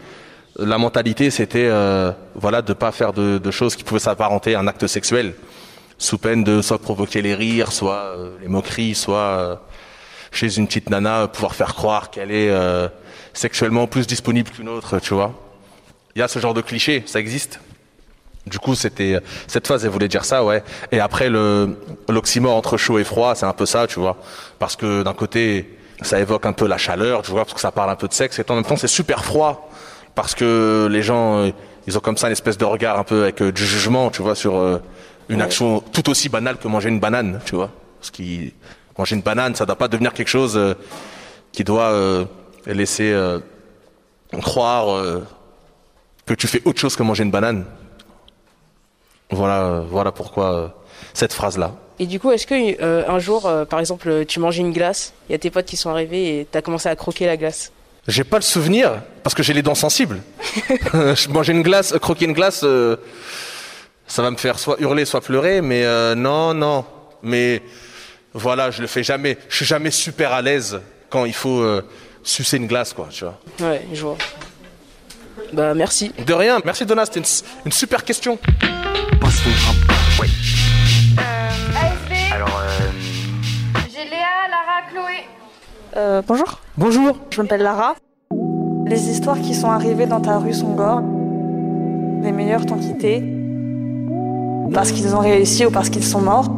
la 0.59 0.79
mentalité 0.79 1.31
c'était 1.31 1.67
euh, 1.67 2.13
voilà 2.37 2.63
de 2.63 2.73
pas 2.73 2.93
faire 2.93 3.13
de, 3.13 3.39
de 3.39 3.51
choses 3.51 3.75
qui 3.75 3.83
pouvaient 3.85 3.99
s'apparenter 4.01 4.55
à 4.55 4.61
un 4.61 4.69
acte 4.69 4.87
sexuel, 4.87 5.35
sous 5.99 6.19
peine 6.19 6.45
de 6.45 6.63
soit 6.63 6.79
provoquer 6.79 7.21
les 7.21 7.35
rires, 7.35 7.73
soit 7.73 8.15
euh, 8.17 8.37
les 8.41 8.49
moqueries, 8.49 8.95
soit 8.95 9.17
euh, 9.17 9.57
chez 10.31 10.57
une 10.57 10.67
petite 10.69 10.89
nana 10.89 11.27
pouvoir 11.27 11.55
faire 11.57 11.75
croire 11.75 12.11
qu'elle 12.11 12.31
est 12.31 12.51
euh, 12.51 12.87
sexuellement 13.35 13.87
plus 13.87 14.07
disponible 14.07 14.51
qu'une 14.51 14.69
autre, 14.69 14.99
tu 14.99 15.15
vois. 15.15 15.33
Il 16.15 16.19
y 16.19 16.23
a 16.23 16.29
ce 16.29 16.39
genre 16.39 16.55
de 16.55 16.61
cliché, 16.61 17.03
ça 17.07 17.21
existe. 17.21 17.61
Du 18.47 18.59
coup, 18.59 18.75
c'était 18.75 19.21
cette 19.47 19.67
phase, 19.67 19.85
elle 19.85 19.91
voulait 19.91 20.09
dire 20.09 20.25
ça, 20.25 20.45
ouais. 20.45 20.65
Et 20.91 20.99
après, 20.99 21.31
le 21.31 21.79
l'oxymore 22.09 22.57
entre 22.57 22.77
chaud 22.77 22.99
et 22.99 23.05
froid, 23.05 23.35
c'est 23.35 23.47
un 23.47 23.53
peu 23.53 23.67
ça, 23.67 23.87
tu 23.87 24.01
vois, 24.01 24.17
parce 24.59 24.75
que 24.75 25.03
d'un 25.03 25.15
côté, 25.15 25.79
ça 26.03 26.19
évoque 26.19 26.45
un 26.47 26.53
peu 26.53 26.67
la 26.67 26.79
chaleur, 26.79 27.23
tu 27.23 27.31
vois, 27.31 27.45
parce 27.45 27.55
que 27.55 27.61
ça 27.61 27.71
parle 27.71 27.91
un 27.91 27.97
peu 27.97 28.09
de 28.09 28.13
sexe, 28.13 28.39
et 28.39 28.45
en 28.49 28.57
même 28.57 28.65
temps, 28.65 28.77
c'est 28.77 28.89
super 28.89 29.25
froid, 29.25 29.71
parce 30.17 30.35
que 30.35 30.89
les 30.91 31.03
gens, 31.03 31.39
euh, 31.39 31.51
ils 31.87 31.97
ont 31.97 32.01
comme 32.01 32.17
ça 32.17 32.27
une 32.27 32.33
espèce 32.33 32.59
de 32.59 32.65
regard 32.65 32.99
un 32.99 33.05
peu 33.05 33.23
avec 33.23 33.41
euh, 33.41 33.53
du 33.53 33.65
jugement, 33.65 34.11
tu 34.11 34.23
vois, 34.23 34.35
sur 34.35 34.57
euh, 34.57 34.79
une 35.29 35.41
action 35.41 35.81
tout 35.81 36.11
aussi 36.11 36.29
banale 36.29 36.57
que 36.59 36.67
manger 36.67 36.89
une 36.89 37.01
banane, 37.01 37.41
tu 37.45 37.55
vois. 37.55 37.71
Parce 38.01 38.11
qui 38.11 38.53
manger 38.99 39.15
une 39.15 39.23
banane, 39.23 39.55
ça 39.55 39.67
doit 39.67 39.77
pas 39.77 39.89
devenir 39.89 40.13
quelque 40.13 40.29
chose 40.29 40.59
qui 41.53 41.65
doit 41.65 42.27
euh, 42.69 42.75
laisser 42.75 43.13
euh, 43.13 43.39
croire 44.41 44.91
euh, 44.91 45.25
que 46.27 46.35
tu 46.35 46.47
fais 46.47 46.63
autre 46.65 46.81
chose 46.81 46.97
que 46.97 47.03
manger 47.03 47.25
une 47.25 47.31
banane. 47.31 47.65
Voilà, 49.31 49.83
voilà 49.89 50.13
pourquoi 50.13 50.53
euh, 50.53 50.69
cette 51.15 51.33
phrase-là. 51.33 51.75
Et 51.99 52.07
du 52.07 52.19
coup, 52.19 52.33
est-ce 52.33 52.47
que 52.47 53.09
un 53.09 53.19
jour, 53.19 53.51
par 53.69 53.79
exemple, 53.79 54.25
tu 54.27 54.41
manges 54.41 54.59
une 54.59 54.73
glace, 54.73 55.13
il 55.29 55.33
y 55.33 55.35
a 55.35 55.39
tes 55.39 55.51
potes 55.51 55.67
qui 55.67 55.77
sont 55.77 55.91
arrivés 55.91 56.41
et 56.41 56.47
t'as 56.51 56.63
commencé 56.63 56.89
à 56.89 56.97
croquer 56.97 57.27
la 57.27 57.37
glace? 57.37 57.71
J'ai 58.09 58.25
pas 58.25 58.39
le 58.39 58.43
souvenir 58.43 59.03
parce 59.23 59.35
que 59.35 59.43
j'ai 59.43 59.53
les 59.53 59.63
dents 59.63 59.77
sensibles. 59.77 60.21
Manger 61.29 61.53
une 61.53 61.63
glace, 61.63 61.95
croquer 62.01 62.25
une 62.25 62.33
glace, 62.33 62.65
ça 64.07 64.23
va 64.23 64.31
me 64.31 64.37
faire 64.37 64.59
soit 64.59 64.81
hurler, 64.81 65.05
soit 65.05 65.21
pleurer, 65.21 65.61
mais 65.61 65.85
non, 66.17 66.55
non. 66.55 66.85
Mais 67.23 67.63
voilà, 68.35 68.71
je 68.71 68.81
le 68.81 68.89
fais 68.89 69.05
jamais. 69.05 69.39
Je 69.49 69.57
suis 69.57 69.67
jamais 69.67 69.91
super 69.91 70.33
à 70.33 70.43
l'aise 70.43 70.81
quand 71.13 71.27
il 71.27 71.35
faut 71.35 71.61
euh, 71.61 71.83
sucer 72.23 72.57
une 72.57 72.67
glace, 72.67 72.93
quoi, 72.93 73.09
tu 73.11 73.25
vois. 73.25 73.39
Ouais, 73.61 73.87
je 73.93 74.03
vois. 74.03 74.17
Bah 75.53 75.75
merci. 75.75 76.13
De 76.27 76.33
rien. 76.33 76.61
Merci 76.65 76.87
Donna, 76.87 77.05
c'était 77.05 77.21
une, 77.21 77.27
une 77.67 77.73
super 77.73 78.05
question. 78.05 78.39
Passe 79.21 79.37
ton. 79.43 80.23
Ouais. 80.23 80.29
ASB, 81.19 82.35
Alors, 82.35 82.61
euh, 82.63 82.91
j'ai 83.91 84.05
Léa, 84.05 84.49
Lara, 84.51 84.83
Chloé. 84.91 85.25
Euh, 85.97 86.23
bonjour, 86.27 86.61
Bonjour. 86.77 87.17
je 87.31 87.41
m'appelle 87.43 87.63
Lara. 87.63 87.95
Les 88.87 89.09
histoires 89.09 89.41
qui 89.41 89.55
sont 89.55 89.71
arrivées 89.71 90.07
dans 90.07 90.21
ta 90.21 90.39
rue 90.39 90.55
sont 90.55 90.73
gore. 90.75 91.01
Les 92.23 92.33
meilleurs 92.33 92.67
t'ont 92.67 92.79
quitté. 92.79 93.23
Parce 94.73 94.91
qu'ils 94.93 95.15
ont 95.15 95.21
réussi 95.21 95.67
ou 95.67 95.71
parce 95.71 95.91
qu'ils 95.91 96.05
sont 96.05 96.21
morts. 96.21 96.51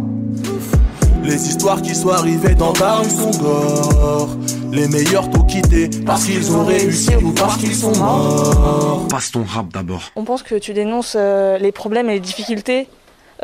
Les 1.23 1.49
histoires 1.49 1.81
qui 1.83 1.95
sont 1.95 2.11
arrivées 2.11 2.55
dans 2.55 2.73
ta 2.73 2.97
rue 2.97 3.11
sont 3.11 3.31
gore. 3.31 4.29
Les 4.75 4.89
meilleurs 4.89 5.31
t'ont 5.31 5.45
quitté 5.45 5.89
parce 6.05 6.25
qu'ils 6.25 6.51
ont 6.57 6.65
réussi 6.65 7.15
ou 7.17 7.31
parce 7.33 7.57
qu'ils 7.59 7.75
sont 7.77 7.97
morts. 7.97 9.07
Passe 9.09 9.31
ton 9.31 9.45
rap 9.45 9.69
d'abord. 9.69 10.03
On 10.17 10.25
pense 10.25 10.43
que 10.43 10.57
tu 10.57 10.73
dénonces 10.73 11.15
euh, 11.17 11.59
les 11.59 11.71
problèmes 11.71 12.11
et 12.11 12.15
les 12.15 12.21
difficultés 12.21 12.89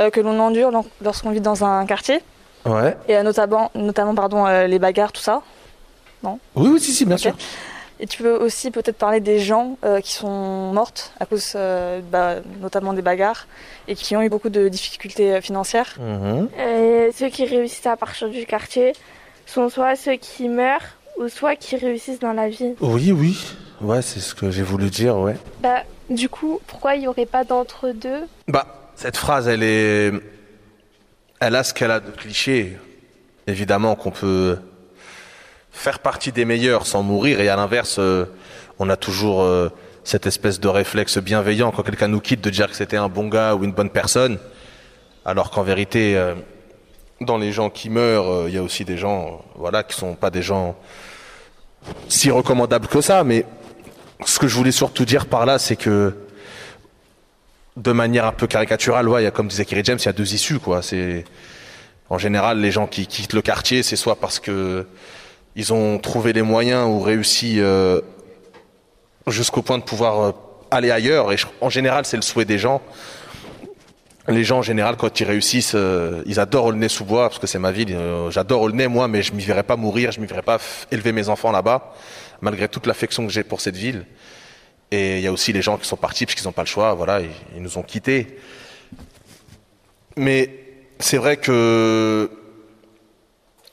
euh, 0.01 0.11
que 0.11 0.19
l'on 0.21 0.41
endure 0.41 0.73
lor- 0.73 0.87
lorsqu'on 1.03 1.31
vit 1.31 1.41
dans 1.41 1.65
un 1.65 1.87
quartier. 1.87 2.21
Ouais. 2.67 2.97
Et 3.09 3.17
euh, 3.17 3.23
notamment, 3.23 3.71
notamment 3.77 4.15
pardon, 4.15 4.45
euh, 4.47 4.67
les 4.67 4.81
bagarres, 4.81 5.13
tout 5.13 5.21
ça. 5.23 5.43
Oui, 6.25 6.33
oui, 6.57 6.81
si, 6.81 6.93
si, 6.93 7.05
bien 7.07 7.17
sûr. 7.17 7.33
Et 8.01 8.07
tu 8.07 8.23
peux 8.23 8.37
aussi 8.37 8.71
peut-être 8.71 8.97
parler 8.99 9.21
des 9.21 9.39
gens 9.39 9.77
euh, 9.85 10.01
qui 10.01 10.13
sont 10.13 10.73
mortes 10.73 11.13
à 11.21 11.27
cause 11.27 11.53
euh, 11.55 12.01
bah, 12.11 12.37
notamment 12.61 12.93
des 12.93 13.03
bagarres 13.03 13.47
et 13.89 13.95
qui 13.95 14.17
ont 14.17 14.23
eu 14.23 14.29
beaucoup 14.29 14.49
de 14.49 14.69
difficultés 14.69 15.35
euh, 15.35 15.41
financières. 15.41 15.95
Euh, 16.01 17.11
ceux 17.17 17.29
qui 17.29 17.45
réussissent 17.45 17.87
à 17.87 17.97
partir 17.97 18.29
du 18.31 18.47
quartier 18.47 18.93
sont 19.47 19.69
soit 19.69 19.97
ceux 19.97 20.15
qui 20.17 20.49
meurent 20.49 20.97
ou 21.21 21.29
soit 21.29 21.55
qui 21.55 21.77
réussissent 21.77 22.19
dans 22.19 22.33
la 22.33 22.49
vie. 22.49 22.75
Oui, 22.81 23.13
oui. 23.13 23.39
Ouais, 23.81 24.03
c'est 24.03 24.21
ce 24.21 24.35
que 24.35 24.51
j'ai 24.51 24.63
voulu 24.63 24.89
dire, 24.91 25.17
ouais. 25.19 25.37
Bah, 25.63 25.83
du 26.09 26.29
coup, 26.29 26.61
pourquoi 26.67 26.97
il 26.97 27.01
n'y 27.01 27.09
aurait 27.09 27.27
pas 27.27 27.45
d'entre-deux? 27.45 28.25
Bah, 28.49 28.91
cette 28.97 29.17
phrase, 29.17 29.47
elle 29.47 29.63
est. 29.63 30.13
Elle 31.41 31.57
a 31.57 31.63
ce 31.63 31.73
qu'elle 31.73 31.91
a 31.91 32.01
de 32.01 32.11
cliché. 32.11 32.77
Évidemment 33.47 33.95
qu'on 33.95 34.11
peut 34.11 34.59
faire 35.73 36.01
partie 36.01 36.33
des 36.33 36.45
meilleurs 36.45 36.87
sans 36.87 37.03
mourir, 37.03 37.41
et 37.41 37.49
à 37.49 37.57
l'inverse, 37.57 37.97
euh, 37.99 38.27
on 38.79 38.91
a 38.91 38.97
toujours 38.97 39.43
euh, 39.43 39.71
cette 40.05 40.27
espèce 40.27 40.61
de 40.61 40.69
réflexe 40.69 41.19
bienveillant 41.19 41.71
quand 41.71 41.83
quelqu'un 41.83 42.09
nous 42.09 42.21
quitte 42.21 42.43
de 42.43 42.51
dire 42.51 42.69
que 42.69 42.77
c'était 42.77 42.97
un 42.97 43.09
bon 43.09 43.29
gars 43.29 43.55
ou 43.55 43.65
une 43.65 43.73
bonne 43.73 43.91
personne, 43.91 44.39
alors 45.25 45.51
qu'en 45.51 45.63
vérité, 45.63 46.17
euh, 46.17 46.35
dans 47.21 47.39
les 47.39 47.53
gens 47.53 47.71
qui 47.71 47.89
meurent, 47.89 48.49
il 48.49 48.55
y 48.55 48.59
a 48.59 48.63
aussi 48.63 48.85
des 48.85 48.99
gens, 48.99 49.43
voilà, 49.55 49.83
qui 49.83 49.97
sont 49.97 50.15
pas 50.15 50.31
des 50.31 50.43
gens 50.43 50.77
si 52.09 52.31
recommandables 52.31 52.89
que 52.89 53.01
ça. 53.01 53.25
Mais 53.25 53.45
ce 54.25 54.39
que 54.39 54.49
je 54.49 54.55
voulais 54.57 54.73
surtout 54.73 55.05
dire 55.05 55.27
par 55.27 55.47
là, 55.47 55.59
c'est 55.59 55.77
que 55.77 56.15
de 57.77 57.93
manière 57.93 58.27
un 58.27 58.33
peu 58.33 58.47
caricaturale, 58.47 59.09
ouais, 59.09 59.31
comme 59.33 59.49
disait 59.49 59.65
Kerry 59.65 59.83
James, 59.85 59.99
il 60.01 60.07
y 60.07 60.09
a 60.09 60.13
deux 60.13 60.35
issues, 60.35 60.59
quoi. 60.59 60.83
C'est 60.83 61.25
en 62.09 62.19
général 62.19 62.61
les 62.61 62.71
gens 62.71 62.87
qui 62.87 63.07
quittent 63.07 63.33
le 63.33 63.43
quartier, 63.43 63.83
c'est 63.83 63.97
soit 63.97 64.17
parce 64.17 64.41
que 64.41 64.87
ils 65.57 65.73
ont 65.73 65.99
trouvé 65.99 66.33
les 66.33 66.43
moyens 66.43 66.87
ou 66.89 67.01
réussi 67.01 67.61
euh, 67.61 68.01
jusqu'au 69.27 69.63
point 69.63 69.79
de 69.79 69.83
pouvoir 69.83 70.21
euh, 70.21 70.33
aller 70.71 70.91
ailleurs. 70.91 71.33
Et 71.33 71.37
en 71.61 71.71
général, 71.71 72.05
c'est 72.05 72.17
le 72.17 72.23
souhait 72.23 72.45
des 72.45 72.59
gens. 72.59 72.81
Les 74.31 74.45
gens, 74.45 74.59
en 74.59 74.63
général, 74.63 74.97
quand 74.97 75.19
ils 75.19 75.25
réussissent, 75.25 75.73
euh, 75.75 76.23
ils 76.25 76.39
adorent 76.39 76.67
Aulnay 76.67 76.89
sous 76.89 77.05
bois 77.05 77.29
parce 77.29 77.41
que 77.41 77.49
c'est 77.49 77.59
ma 77.59 77.73
ville. 77.73 77.93
Euh, 77.93 78.31
J'adore 78.31 78.63
Aulnay, 78.63 78.87
moi, 78.87 79.09
mais 79.09 79.23
je 79.23 79.33
m'y 79.33 79.43
verrais 79.43 79.65
pas 79.65 79.77
mourir, 79.77 80.13
je 80.13 80.21
m'y 80.21 80.27
verrais 80.27 80.43
pas 80.43 80.59
élever 80.93 81.11
mes 81.11 81.29
enfants 81.29 81.51
là-bas, 81.51 81.93
malgré 82.41 82.69
toute 82.69 82.87
l'affection 82.87 83.27
que 83.27 83.33
j'ai 83.33 83.43
pour 83.43 83.61
cette 83.61 83.77
ville. 83.77 84.07
Et 84.93 85.19
il 85.19 85.23
y 85.23 85.27
a 85.27 85.33
aussi 85.33 85.53
les 85.53 85.63
gens 85.63 85.79
qui 85.79 85.87
sont 85.87 85.97
partis 85.97 86.27
parce 86.27 86.37
qu'ils 86.37 86.45
n'ont 86.45 86.53
pas 86.53 86.63
le 86.63 86.69
choix. 86.69 86.95
Voilà, 86.95 87.21
ils, 87.57 87.63
nous 87.63 87.77
ont 87.77 87.83
quittés. 87.83 88.39
Mais 90.17 90.51
c'est 91.01 91.17
vrai 91.17 91.37
que 91.37 92.31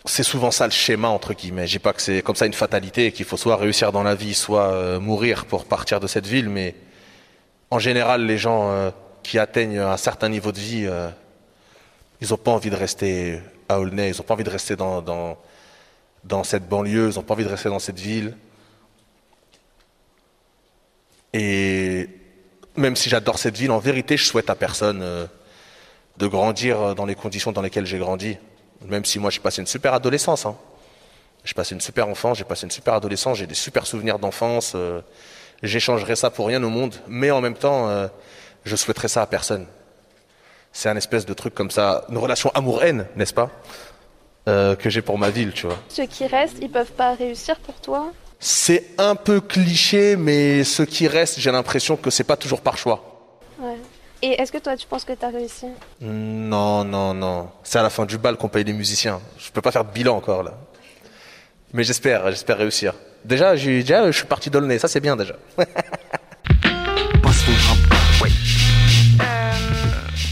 c'est 0.06 0.24
souvent 0.24 0.50
ça 0.50 0.66
le 0.66 0.72
schéma 0.72 1.10
entre 1.10 1.34
guillemets. 1.34 1.68
Je 1.68 1.74
dis 1.74 1.80
pas 1.80 1.94
que 1.94 2.02
c'est 2.02 2.24
comme 2.24 2.36
ça 2.36 2.48
une 2.48 2.54
fatalité 2.54 3.12
qu'il 3.12 3.26
faut 3.26 3.38
soit 3.38 3.58
réussir 3.58 3.92
dans 3.92 4.04
la 4.04 4.16
vie, 4.16 4.34
soit 4.34 4.72
euh, 4.72 5.00
mourir 5.00 5.46
pour 5.46 5.66
partir 5.66 6.00
de 6.00 6.08
cette 6.08 6.26
ville, 6.26 6.50
mais 6.50 6.74
en 7.70 7.80
général, 7.80 8.26
les 8.26 8.38
gens 8.38 8.72
euh, 8.72 8.92
qui 9.28 9.40
atteignent 9.40 9.80
un 9.80 9.98
certain 9.98 10.30
niveau 10.30 10.54
de 10.54 10.60
vie, 10.60 10.86
euh, 10.88 11.10
ils 12.22 12.30
n'ont 12.30 12.38
pas 12.38 12.52
envie 12.52 12.70
de 12.70 12.78
rester 12.78 13.42
à 13.68 13.78
Aulnay, 13.78 14.12
ils 14.12 14.18
n'ont 14.18 14.24
pas 14.24 14.34
envie 14.34 14.46
de 14.46 14.50
rester 14.50 14.78
dans, 14.78 15.02
dans, 16.24 16.44
cette 16.46 16.70
banlieue, 16.70 17.10
ils 17.12 17.16
n'ont 17.16 17.24
pas 17.24 17.34
envie 17.34 17.44
de 17.44 17.50
rester 17.50 17.68
dans 17.68 17.80
cette 17.80 18.00
ville. 18.00 18.38
Et 21.34 22.10
même 22.78 22.96
si 22.96 23.10
j'adore 23.10 23.38
cette 23.38 23.58
ville, 23.58 23.72
en 23.72 23.80
vérité, 23.80 24.16
je 24.16 24.24
souhaite 24.24 24.50
à 24.50 24.56
personne 24.56 25.02
euh, 25.02 25.26
de 26.16 26.28
grandir 26.28 26.96
dans 26.96 27.06
les 27.06 27.16
conditions 27.16 27.52
dans 27.52 27.62
lesquelles 27.62 27.86
j'ai 27.86 28.00
grandi. 28.00 28.38
Même 28.86 29.04
si 29.04 29.20
moi 29.20 29.30
j'ai 29.30 29.42
passé 29.42 29.60
une 29.60 29.68
super 29.68 29.94
adolescence. 29.94 30.46
Hein. 30.46 30.56
J'ai 31.44 31.54
passé 31.54 31.76
une 31.76 31.82
super 31.82 32.08
enfance, 32.08 32.38
j'ai 32.38 32.46
passé 32.46 32.64
une 32.66 32.72
super 32.72 32.94
adolescence, 32.94 33.40
j'ai 33.40 33.48
des 33.48 33.56
super 33.56 33.86
souvenirs 33.86 34.20
d'enfance. 34.20 34.72
euh, 34.74 35.02
J'échangerais 35.64 36.16
ça 36.16 36.30
pour 36.30 36.48
rien 36.48 36.64
au 36.64 36.70
monde. 36.70 36.96
Mais 37.08 37.30
en 37.32 37.42
même 37.42 37.56
temps, 37.56 37.90
euh, 37.90 38.08
je 38.68 38.76
souhaiterais 38.76 39.08
ça 39.08 39.22
à 39.22 39.26
personne. 39.28 39.66
C'est 40.72 40.90
un 40.90 40.96
espèce 40.96 41.26
de 41.26 41.34
truc 41.34 41.56
comme 41.56 41.72
ça, 41.72 42.06
une 42.10 42.18
relation 42.18 42.52
amour-haine, 42.54 43.08
n'est-ce 43.16 43.34
pas 43.34 43.50
Euh, 44.48 44.76
Que 44.76 44.90
j'ai 44.90 45.02
pour 45.02 45.18
ma 45.18 45.30
ville, 45.30 45.52
tu 45.54 45.66
vois. 45.66 45.78
Ceux 45.90 46.06
qui 46.06 46.28
restent, 46.28 46.58
ils 46.62 46.70
peuvent 46.70 46.92
pas 46.92 47.14
réussir 47.16 47.56
pour 47.58 47.76
toi? 47.76 48.12
C'est 48.40 48.84
un 49.00 49.16
peu 49.16 49.42
cliché, 49.42 50.16
mais 50.16 50.64
ce 50.64 50.84
qui 50.84 51.08
reste, 51.08 51.40
j'ai 51.40 51.52
l'impression 51.52 51.96
que 51.98 52.10
c'est 52.12 52.24
pas 52.24 52.38
toujours 52.38 52.62
par 52.62 52.78
choix. 52.78 53.00
Ouais. 53.60 53.78
Et 54.22 54.40
est-ce 54.42 54.52
que 54.52 54.58
toi, 54.60 54.76
tu 54.78 54.86
penses 54.88 55.06
que 55.06 55.14
tu 55.14 55.26
as 55.26 55.30
réussi? 55.30 55.66
Non, 56.02 56.84
non, 56.84 57.14
non. 57.16 57.50
C'est 57.64 57.80
à 57.80 57.84
la 57.84 57.90
fin 57.90 58.06
du 58.06 58.18
bal 58.20 58.36
qu'on 58.38 58.48
paye 58.50 58.64
les 58.64 58.74
musiciens. 58.74 59.20
Je 59.40 59.50
peux 59.52 59.62
pas 59.62 59.72
faire 59.72 59.86
de 59.86 59.92
bilan 59.92 60.16
encore 60.16 60.44
là. 60.44 60.54
Mais 61.74 61.84
j'espère, 61.84 62.28
j'espère 62.30 62.58
réussir. 62.58 62.94
Déjà, 63.26 63.56
j'ai 63.56 63.80
déjà, 63.82 64.06
je 64.12 64.18
suis 64.18 64.28
parti 64.28 64.50
d'Aulnay, 64.50 64.78
ça 64.80 64.88
c'est 64.88 65.00
bien 65.02 65.16
déjà. 65.16 65.36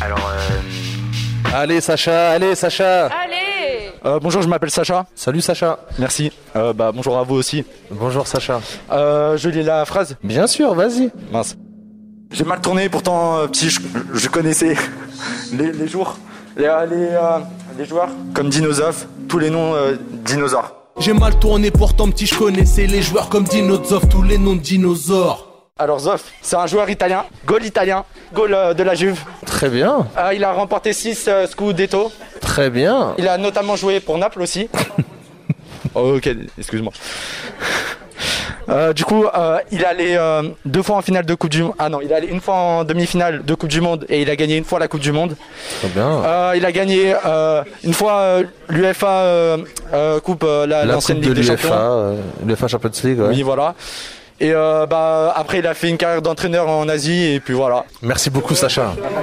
Alors, 0.05 0.29
euh, 0.31 1.49
allez 1.55 1.81
Sacha, 1.81 2.29
allez 2.29 2.53
Sacha. 2.53 3.05
Allez 3.07 3.89
Euh, 4.05 4.19
bonjour, 4.21 4.43
je 4.43 4.47
m'appelle 4.47 4.69
Sacha. 4.69 5.07
Salut 5.15 5.41
Sacha. 5.41 5.79
Merci. 5.97 6.31
Euh, 6.55 6.73
bah, 6.73 6.91
bonjour 6.93 7.17
à 7.17 7.23
vous 7.23 7.33
aussi. 7.33 7.65
Bonjour 7.89 8.27
Sacha. 8.27 8.61
Euh, 8.91 9.35
je 9.35 9.49
lis 9.49 9.63
la 9.63 9.83
phrase. 9.85 10.15
Bien 10.23 10.45
sûr, 10.45 10.75
vas-y. 10.75 11.09
Mince. 11.31 11.57
J'ai 12.31 12.43
mal 12.43 12.61
tourné, 12.61 12.87
pourtant, 12.87 13.37
euh, 13.39 13.47
petit, 13.47 13.71
je, 13.71 13.79
je 14.13 14.27
connaissais 14.29 14.75
les, 15.53 15.71
les 15.71 15.87
jours, 15.87 16.17
les, 16.55 16.65
les, 16.65 17.07
euh, 17.09 17.39
les 17.75 17.85
joueurs, 17.85 18.09
comme 18.35 18.49
Dinosov, 18.49 19.07
tous 19.27 19.39
les 19.39 19.49
noms 19.49 19.73
euh, 19.73 19.95
dinosaures. 20.23 20.71
J'ai 20.99 21.13
mal 21.13 21.39
tourné, 21.39 21.71
pourtant 21.71 22.07
petit, 22.11 22.27
je 22.27 22.35
connaissais 22.37 22.85
les 22.85 23.01
joueurs 23.01 23.27
comme 23.29 23.45
Dinozov, 23.45 24.07
tous 24.07 24.21
les 24.21 24.37
noms 24.37 24.55
de 24.55 24.61
dinosaures. 24.61 25.54
Alors 25.77 25.99
Zoff, 25.99 26.31
c'est 26.41 26.55
un 26.55 26.67
joueur 26.67 26.89
italien, 26.89 27.25
goal 27.45 27.65
italien, 27.65 28.05
goal 28.33 28.53
euh, 28.53 28.73
de 28.73 28.81
la 28.81 28.95
Juve. 28.95 29.19
Très 29.45 29.67
bien, 29.67 30.07
Euh, 30.17 30.33
il 30.33 30.41
a 30.45 30.53
remporté 30.53 30.93
6 30.93 31.25
euh, 31.27 31.45
Scudetto. 31.47 32.13
très 32.39 32.69
bien. 32.69 33.13
Il 33.17 33.27
a 33.27 33.37
notamment 33.37 33.75
joué 33.75 33.99
pour 33.99 34.17
Naples 34.17 34.41
aussi. 34.41 34.69
Oh, 35.93 36.15
ok, 36.17 36.29
excuse-moi. 36.57 36.91
Euh, 38.69 38.91
du 38.93 39.03
coup, 39.05 39.25
euh, 39.25 39.59
il 39.71 39.81
est 39.81 39.85
allé 39.85 40.15
euh, 40.17 40.43
deux 40.65 40.81
fois 40.81 40.95
en 40.97 41.01
finale 41.01 41.25
de 41.25 41.35
Coupe 41.35 41.49
du 41.51 41.63
Monde. 41.63 41.73
Ah 41.77 41.87
non, 41.89 41.99
il 42.01 42.09
est 42.11 42.15
allé 42.15 42.27
une 42.27 42.39
fois 42.41 42.55
en 42.55 42.83
demi-finale 42.85 43.43
de 43.45 43.53
Coupe 43.53 43.69
du 43.69 43.79
Monde 43.81 44.05
et 44.09 44.21
il 44.21 44.29
a 44.29 44.35
gagné 44.37 44.55
une 44.57 44.63
fois 44.65 44.79
la 44.79 44.87
Coupe 44.89 44.99
du 45.01 45.11
Monde. 45.13 45.35
Très 45.79 45.87
bien. 45.89 46.07
Euh, 46.23 46.53
il 46.55 46.65
a 46.65 46.71
gagné 46.71 47.13
euh, 47.25 47.63
une 47.83 47.93
fois 47.93 48.19
euh, 48.19 48.43
l'UFA 48.69 49.07
euh, 49.09 49.57
euh, 49.93 50.19
Coupe, 50.21 50.43
euh, 50.43 50.65
la- 50.67 50.85
La 50.85 50.93
l'ancienne 50.95 51.17
coupe 51.19 51.27
de 51.27 51.33
Ligue 51.33 51.43
des 51.45 51.51
l'UEFA, 51.51 51.67
Champions. 51.67 52.17
l'UEFA 52.45 52.67
Champions 52.69 52.91
League. 53.03 53.19
ouais. 53.19 53.27
Oui, 53.29 53.41
voilà. 53.43 53.75
Et 54.39 54.51
euh, 54.53 54.85
bah, 54.85 55.33
après, 55.35 55.59
il 55.59 55.67
a 55.67 55.73
fait 55.73 55.89
une 55.89 55.97
carrière 55.97 56.21
d'entraîneur 56.21 56.67
en 56.67 56.89
Asie 56.89 57.33
et 57.33 57.39
puis 57.39 57.53
voilà. 57.53 57.85
Merci 58.01 58.29
beaucoup 58.29 58.53
Sacha. 58.53 58.93
Euh, 58.97 59.19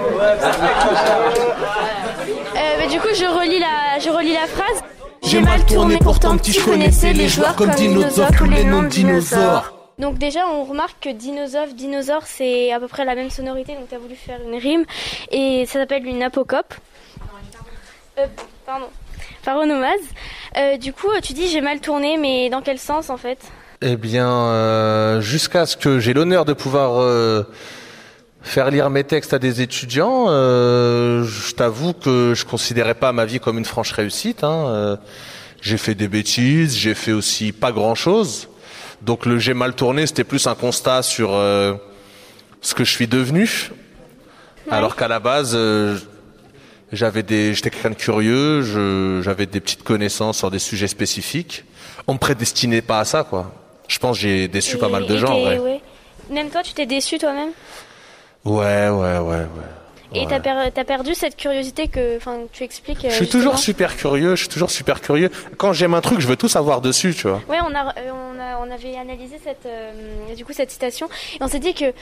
bah, 2.78 2.86
Du 2.90 2.98
coup, 2.98 3.08
je 3.14 3.24
relis 3.24 3.58
la, 3.58 3.98
je 3.98 4.08
relis 4.08 4.32
la 4.32 4.46
phrase. 4.46 4.82
J'ai 5.24 5.40
mal 5.40 5.64
tourné, 5.66 5.98
pourtant 5.98 6.36
petit, 6.36 6.52
je 6.52 6.64
connaissais 6.64 7.12
les 7.12 7.28
joueurs 7.28 7.54
comme 7.54 7.70
Dinozov, 7.70 8.30
tous 8.36 8.44
les 8.44 8.64
noms 8.64 8.82
de 8.82 8.88
dinosaures. 8.88 9.72
Donc 9.98 10.18
déjà, 10.18 10.48
on 10.48 10.64
remarque 10.64 10.96
que 11.00 11.10
dinosaure, 11.10 11.68
dinosaure, 11.68 12.22
c'est 12.24 12.72
à 12.72 12.80
peu 12.80 12.88
près 12.88 13.04
la 13.04 13.14
même 13.14 13.30
sonorité, 13.30 13.74
donc 13.74 13.88
tu 13.88 13.94
as 13.94 13.98
voulu 13.98 14.16
faire 14.16 14.40
une 14.44 14.58
rime, 14.58 14.84
et 15.30 15.64
ça 15.66 15.74
s'appelle 15.78 16.04
une 16.06 16.22
apocope. 16.24 16.74
Euh, 18.18 18.26
pardon, 18.66 18.86
paronomase. 19.44 20.00
Euh, 20.56 20.76
du 20.76 20.92
coup, 20.92 21.08
tu 21.22 21.34
dis 21.34 21.48
j'ai 21.48 21.60
mal 21.60 21.78
tourné, 21.80 22.16
mais 22.16 22.50
dans 22.50 22.62
quel 22.62 22.78
sens 22.78 23.08
en 23.08 23.16
fait? 23.16 23.38
Eh 23.84 23.96
bien, 23.96 24.28
euh, 24.30 25.20
jusqu'à 25.20 25.66
ce 25.66 25.76
que 25.76 25.98
j'ai 25.98 26.14
l'honneur 26.14 26.44
de 26.44 26.52
pouvoir 26.52 27.00
euh, 27.00 27.42
faire 28.42 28.70
lire 28.70 28.90
mes 28.90 29.02
textes 29.02 29.34
à 29.34 29.38
des 29.40 29.60
étudiants, 29.60 30.26
euh, 30.28 31.24
je 31.24 31.52
t'avoue 31.54 31.92
que 31.92 32.32
je 32.36 32.44
considérais 32.44 32.94
pas 32.94 33.12
ma 33.12 33.24
vie 33.24 33.40
comme 33.40 33.58
une 33.58 33.64
franche 33.64 33.90
réussite. 33.92 34.44
hein. 34.44 34.66
Euh, 34.68 34.96
j'ai 35.60 35.78
fait 35.78 35.94
des 35.96 36.06
bêtises, 36.08 36.76
j'ai 36.76 36.94
fait 36.94 37.12
aussi 37.12 37.50
pas 37.52 37.72
grand-chose. 37.72 38.48
Donc 39.00 39.26
le 39.26 39.38
j'ai 39.40 39.54
mal 39.54 39.74
tourné, 39.74 40.06
c'était 40.06 40.24
plus 40.24 40.46
un 40.46 40.54
constat 40.54 41.02
sur 41.02 41.30
euh, 41.34 41.74
ce 42.60 42.74
que 42.74 42.84
je 42.84 42.90
suis 42.90 43.08
devenu. 43.08 43.70
Alors 44.70 44.94
qu'à 44.94 45.08
la 45.08 45.18
base, 45.18 45.52
euh, 45.56 45.98
j'avais 46.92 47.24
des, 47.24 47.52
j'étais 47.54 47.70
quelqu'un 47.70 47.90
de 47.90 47.94
curieux, 47.96 48.62
je- 48.62 49.20
j'avais 49.24 49.46
des 49.46 49.58
petites 49.60 49.82
connaissances 49.82 50.38
sur 50.38 50.52
des 50.52 50.60
sujets 50.60 50.86
spécifiques. 50.86 51.64
On 52.06 52.14
me 52.14 52.18
prédestinait 52.18 52.82
pas 52.82 53.00
à 53.00 53.04
ça, 53.04 53.24
quoi. 53.24 53.52
Je 53.88 53.98
pense 53.98 54.16
que 54.16 54.22
j'ai 54.22 54.48
déçu 54.48 54.78
pas 54.78 54.88
mal 54.88 55.06
de 55.06 55.16
gens, 55.18 55.34
ouais. 55.44 55.58
ouais. 55.58 55.80
Même 56.30 56.50
toi, 56.50 56.62
tu 56.62 56.72
t'es 56.72 56.86
déçu 56.86 57.18
toi-même? 57.18 57.50
Ouais, 58.44 58.88
ouais, 58.88 59.18
ouais, 59.18 59.18
ouais. 59.20 59.46
Et 60.14 60.26
t'as 60.26 60.40
per- 60.40 60.70
t'as 60.74 60.84
perdu 60.84 61.14
cette 61.14 61.36
curiosité 61.36 61.88
que, 61.88 62.18
enfin, 62.18 62.40
tu 62.52 62.64
expliques. 62.64 62.98
euh, 63.04 63.08
Je 63.08 63.14
suis 63.14 63.24
justement? 63.24 63.42
toujours 63.44 63.58
super 63.58 63.96
curieux, 63.96 64.34
je 64.36 64.40
suis 64.42 64.48
toujours 64.50 64.70
super 64.70 65.00
curieux. 65.00 65.30
Quand 65.56 65.72
j'aime 65.72 65.94
un 65.94 66.02
truc, 66.02 66.20
je 66.20 66.26
veux 66.28 66.36
tout 66.36 66.48
savoir 66.48 66.82
dessus, 66.82 67.14
tu 67.14 67.28
vois. 67.28 67.40
Ouais, 67.48 67.58
on 67.66 67.74
a, 67.74 67.88
euh, 67.98 68.10
on 68.12 68.38
a, 68.38 68.58
on 68.58 68.70
avait 68.70 68.96
analysé 68.98 69.40
cette, 69.42 69.64
euh, 69.64 70.34
du 70.36 70.44
coup, 70.44 70.52
cette 70.52 70.70
citation 70.70 71.08
et 71.34 71.38
on 71.42 71.48
s'est 71.48 71.60
dit 71.60 71.72
que, 71.72 71.94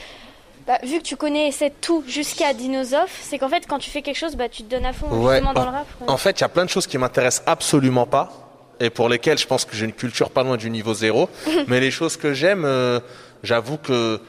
bah, 0.67 0.77
vu 0.83 0.97
que 0.97 1.03
tu 1.03 1.15
connaissais 1.15 1.71
tout 1.79 2.03
jusqu'à 2.05 2.53
Dinosov, 2.53 3.09
c'est 3.21 3.37
qu'en 3.39 3.47
fait, 3.49 3.63
quand 3.65 3.79
tu 3.79 3.89
fais 3.89 4.01
quelque 4.01 4.17
chose, 4.17 4.35
bah, 4.35 4.49
tu 4.49 4.63
te 4.63 4.69
donnes 4.69 4.85
à 4.85 4.91
fond 4.93 5.07
Ouais. 5.09 5.35
justement 5.35 5.53
dans 5.53 5.61
En- 5.61 5.65
le 5.65 5.71
rap. 5.71 5.87
ouais. 6.01 6.09
En 6.09 6.17
fait, 6.17 6.37
il 6.37 6.41
y 6.41 6.45
a 6.45 6.49
plein 6.49 6.65
de 6.65 6.69
choses 6.69 6.87
qui 6.87 6.97
m'intéressent 6.97 7.43
absolument 7.45 8.05
pas 8.05 8.50
et 8.81 8.89
pour 8.89 9.07
lesquelles 9.07 9.37
je 9.37 9.47
pense 9.47 9.63
que 9.65 9.75
j'ai 9.75 9.85
une 9.85 9.93
culture 9.93 10.29
pas 10.31 10.43
loin 10.43 10.57
du 10.57 10.69
niveau 10.69 10.93
zéro. 10.93 11.29
Mais 11.67 11.79
les 11.79 11.91
choses 11.91 12.17
que 12.17 12.33
j'aime, 12.33 12.63
euh, 12.65 12.99
j'avoue 13.43 13.77
que 13.77 14.19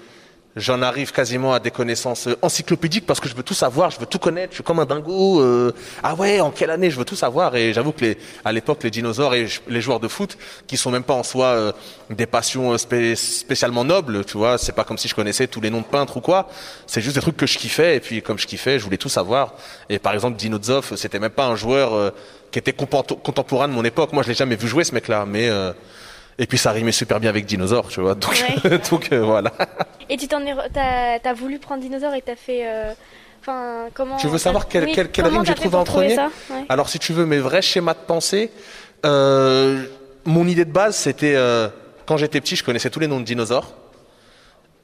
j'en 0.55 0.83
arrive 0.83 1.13
quasiment 1.13 1.55
à 1.55 1.61
des 1.61 1.71
connaissances 1.71 2.27
euh, 2.27 2.37
encyclopédiques 2.43 3.07
parce 3.07 3.21
que 3.21 3.27
je 3.29 3.35
veux 3.35 3.43
tout 3.43 3.55
savoir, 3.55 3.91
je 3.91 3.99
veux 3.99 4.05
tout 4.05 4.19
connaître. 4.19 4.51
Je 4.51 4.57
suis 4.57 4.63
comme 4.63 4.81
un 4.81 4.85
dingo. 4.85 5.41
euh, 5.41 5.73
ah 6.03 6.15
ouais, 6.15 6.41
en 6.41 6.51
quelle 6.51 6.69
année 6.71 6.91
Je 6.91 6.99
veux 6.99 7.07
tout 7.07 7.17
savoir. 7.17 7.57
Et 7.57 7.73
j'avoue 7.73 7.93
que 7.93 8.03
les, 8.05 8.19
à 8.45 8.53
l'époque, 8.53 8.81
les 8.85 8.91
dinosaures 8.91 9.35
et 9.35 9.47
les 9.69 9.81
joueurs 9.81 9.99
de 10.01 10.09
foot, 10.09 10.37
qui 10.67 10.77
sont 10.77 10.91
même 10.91 11.05
pas 11.05 11.15
en 11.15 11.23
soi 11.23 11.47
euh, 11.47 11.73
des 12.11 12.27
passions 12.27 12.77
spé- 12.77 13.17
spécialement 13.17 13.83
nobles, 13.85 14.27
tu 14.27 14.37
vois, 14.37 14.59
c'est 14.59 14.73
pas 14.73 14.85
comme 14.85 14.99
si 14.99 15.09
je 15.09 15.15
connaissais 15.15 15.47
tous 15.47 15.63
les 15.63 15.71
noms 15.71 15.81
de 15.81 15.87
peintres 15.87 16.19
ou 16.19 16.21
quoi. 16.21 16.51
C'est 16.87 17.01
juste 17.01 17.15
des 17.15 17.23
trucs 17.23 17.39
que 17.39 17.47
je 17.47 17.57
kiffais. 17.57 17.97
Et 17.97 18.01
puis 18.01 18.21
comme 18.21 18.39
je 18.39 18.47
kiffais, 18.47 18.79
je 18.79 18.85
voulais 18.85 18.99
tout 18.99 19.09
savoir. 19.09 19.55
Et 19.89 19.99
par 19.99 20.13
exemple, 20.13 20.37
Dinozov, 20.37 20.97
c'était 20.97 21.19
même 21.19 21.31
pas 21.31 21.47
un 21.47 21.57
joueur 21.57 21.95
euh, 21.95 22.11
qui 22.53 22.59
était 22.59 22.73
contemporain 22.73 23.67
de 23.67 23.73
mon 23.73 23.85
époque. 23.85 24.13
Moi, 24.13 24.23
je 24.23 24.29
l'ai 24.29 24.35
jamais 24.35 24.57
vu 24.57 24.69
jouer 24.69 24.85
ce 24.85 24.95
mec-là, 24.95 25.25
mais 25.27 25.49
euh, 25.49 25.73
et 26.39 26.47
puis 26.47 26.59
ça 26.59 26.71
rimait 26.71 26.93
super 26.93 27.19
bien 27.19 27.31
avec 27.31 27.47
dinosaure, 27.47 27.89
tu 27.89 28.01
vois. 28.01 28.15
Donc, 28.15 28.35
donc 28.91 29.09
euh, 29.13 29.23
voilà. 29.23 29.53
Et 30.09 30.17
tu 30.17 30.29
t'en 30.29 30.45
es, 30.47 30.55
t'as, 30.73 31.19
t'as 31.19 31.33
voulu 31.33 31.59
prendre 31.59 31.83
Dinosaure 31.83 32.15
et 32.15 32.23
t'as 32.23 32.37
fait, 32.37 32.67
euh, 32.67 32.93
Enfin, 33.43 33.89
comment 33.93 34.19
Tu 34.19 34.29
veux 34.29 34.39
savoir 34.39 34.69
quelle, 34.69 34.85
Oui, 34.85 34.93
quelle, 34.93 35.11
quelle 35.11 35.27
rime 35.27 35.45
j'ai 35.45 35.55
trouvé 35.55 35.77
en 35.77 35.83
premier 35.83 36.15
ça? 36.15 36.31
Ouais. 36.49 36.65
Alors, 36.69 36.89
si 36.89 37.01
tu 37.01 37.13
veux 37.13 37.27
mes 37.27 37.41
vrais 37.41 37.61
schémas 37.61 37.95
de 37.95 37.99
pensée, 38.07 38.53
euh, 39.05 39.85
mon 40.25 40.47
idée 40.47 40.65
de 40.65 40.71
base, 40.71 40.95
c'était 40.95 41.35
euh, 41.35 41.69
quand 42.07 42.17
j'étais 42.17 42.41
petit, 42.41 42.55
je 42.55 42.63
connaissais 42.63 42.89
tous 42.89 43.01
les 43.01 43.09
noms 43.09 43.19
de 43.19 43.25
dinosaures. 43.25 43.75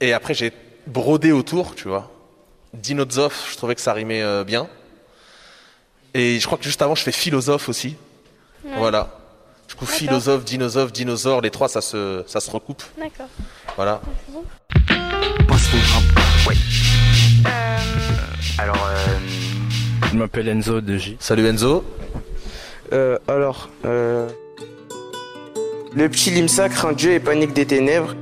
Et 0.01 0.11
après, 0.11 0.33
j'ai 0.33 0.51
brodé 0.87 1.31
autour, 1.31 1.73
tu 1.73 1.87
vois. 1.87 2.11
Dinozof, 2.73 3.49
je 3.51 3.55
trouvais 3.55 3.75
que 3.75 3.81
ça 3.81 3.93
rimait 3.93 4.21
euh, 4.21 4.43
bien. 4.43 4.67
Et 6.13 6.39
je 6.39 6.45
crois 6.45 6.57
que 6.57 6.63
juste 6.63 6.81
avant, 6.81 6.95
je 6.95 7.03
fais 7.03 7.11
philosophe 7.11 7.69
aussi. 7.69 7.95
Ouais. 8.65 8.71
Voilà. 8.77 9.15
Du 9.67 9.75
coup, 9.75 9.85
philosophe, 9.85 10.43
dinosaure, 10.43 10.87
dinosaure, 10.87 11.41
les 11.41 11.51
trois, 11.51 11.69
ça 11.69 11.81
se, 11.81 12.23
ça 12.25 12.39
se 12.39 12.49
recoupe. 12.49 12.83
D'accord. 12.97 13.27
Voilà. 13.75 14.01
Alors, 18.57 18.89
Je 20.11 20.17
m'appelle 20.17 20.49
Enzo 20.49 20.81
de 20.81 20.97
J. 20.97 21.17
Salut 21.19 21.47
Enzo. 21.47 21.85
Euh, 22.91 23.19
alors, 23.27 23.69
euh, 23.85 24.27
le 25.93 26.09
petit 26.09 26.31
Limsa 26.31 26.67
craint 26.69 26.93
Dieu 26.93 27.11
et 27.11 27.19
panique 27.19 27.53
des 27.53 27.65
ténèbres. 27.67 28.15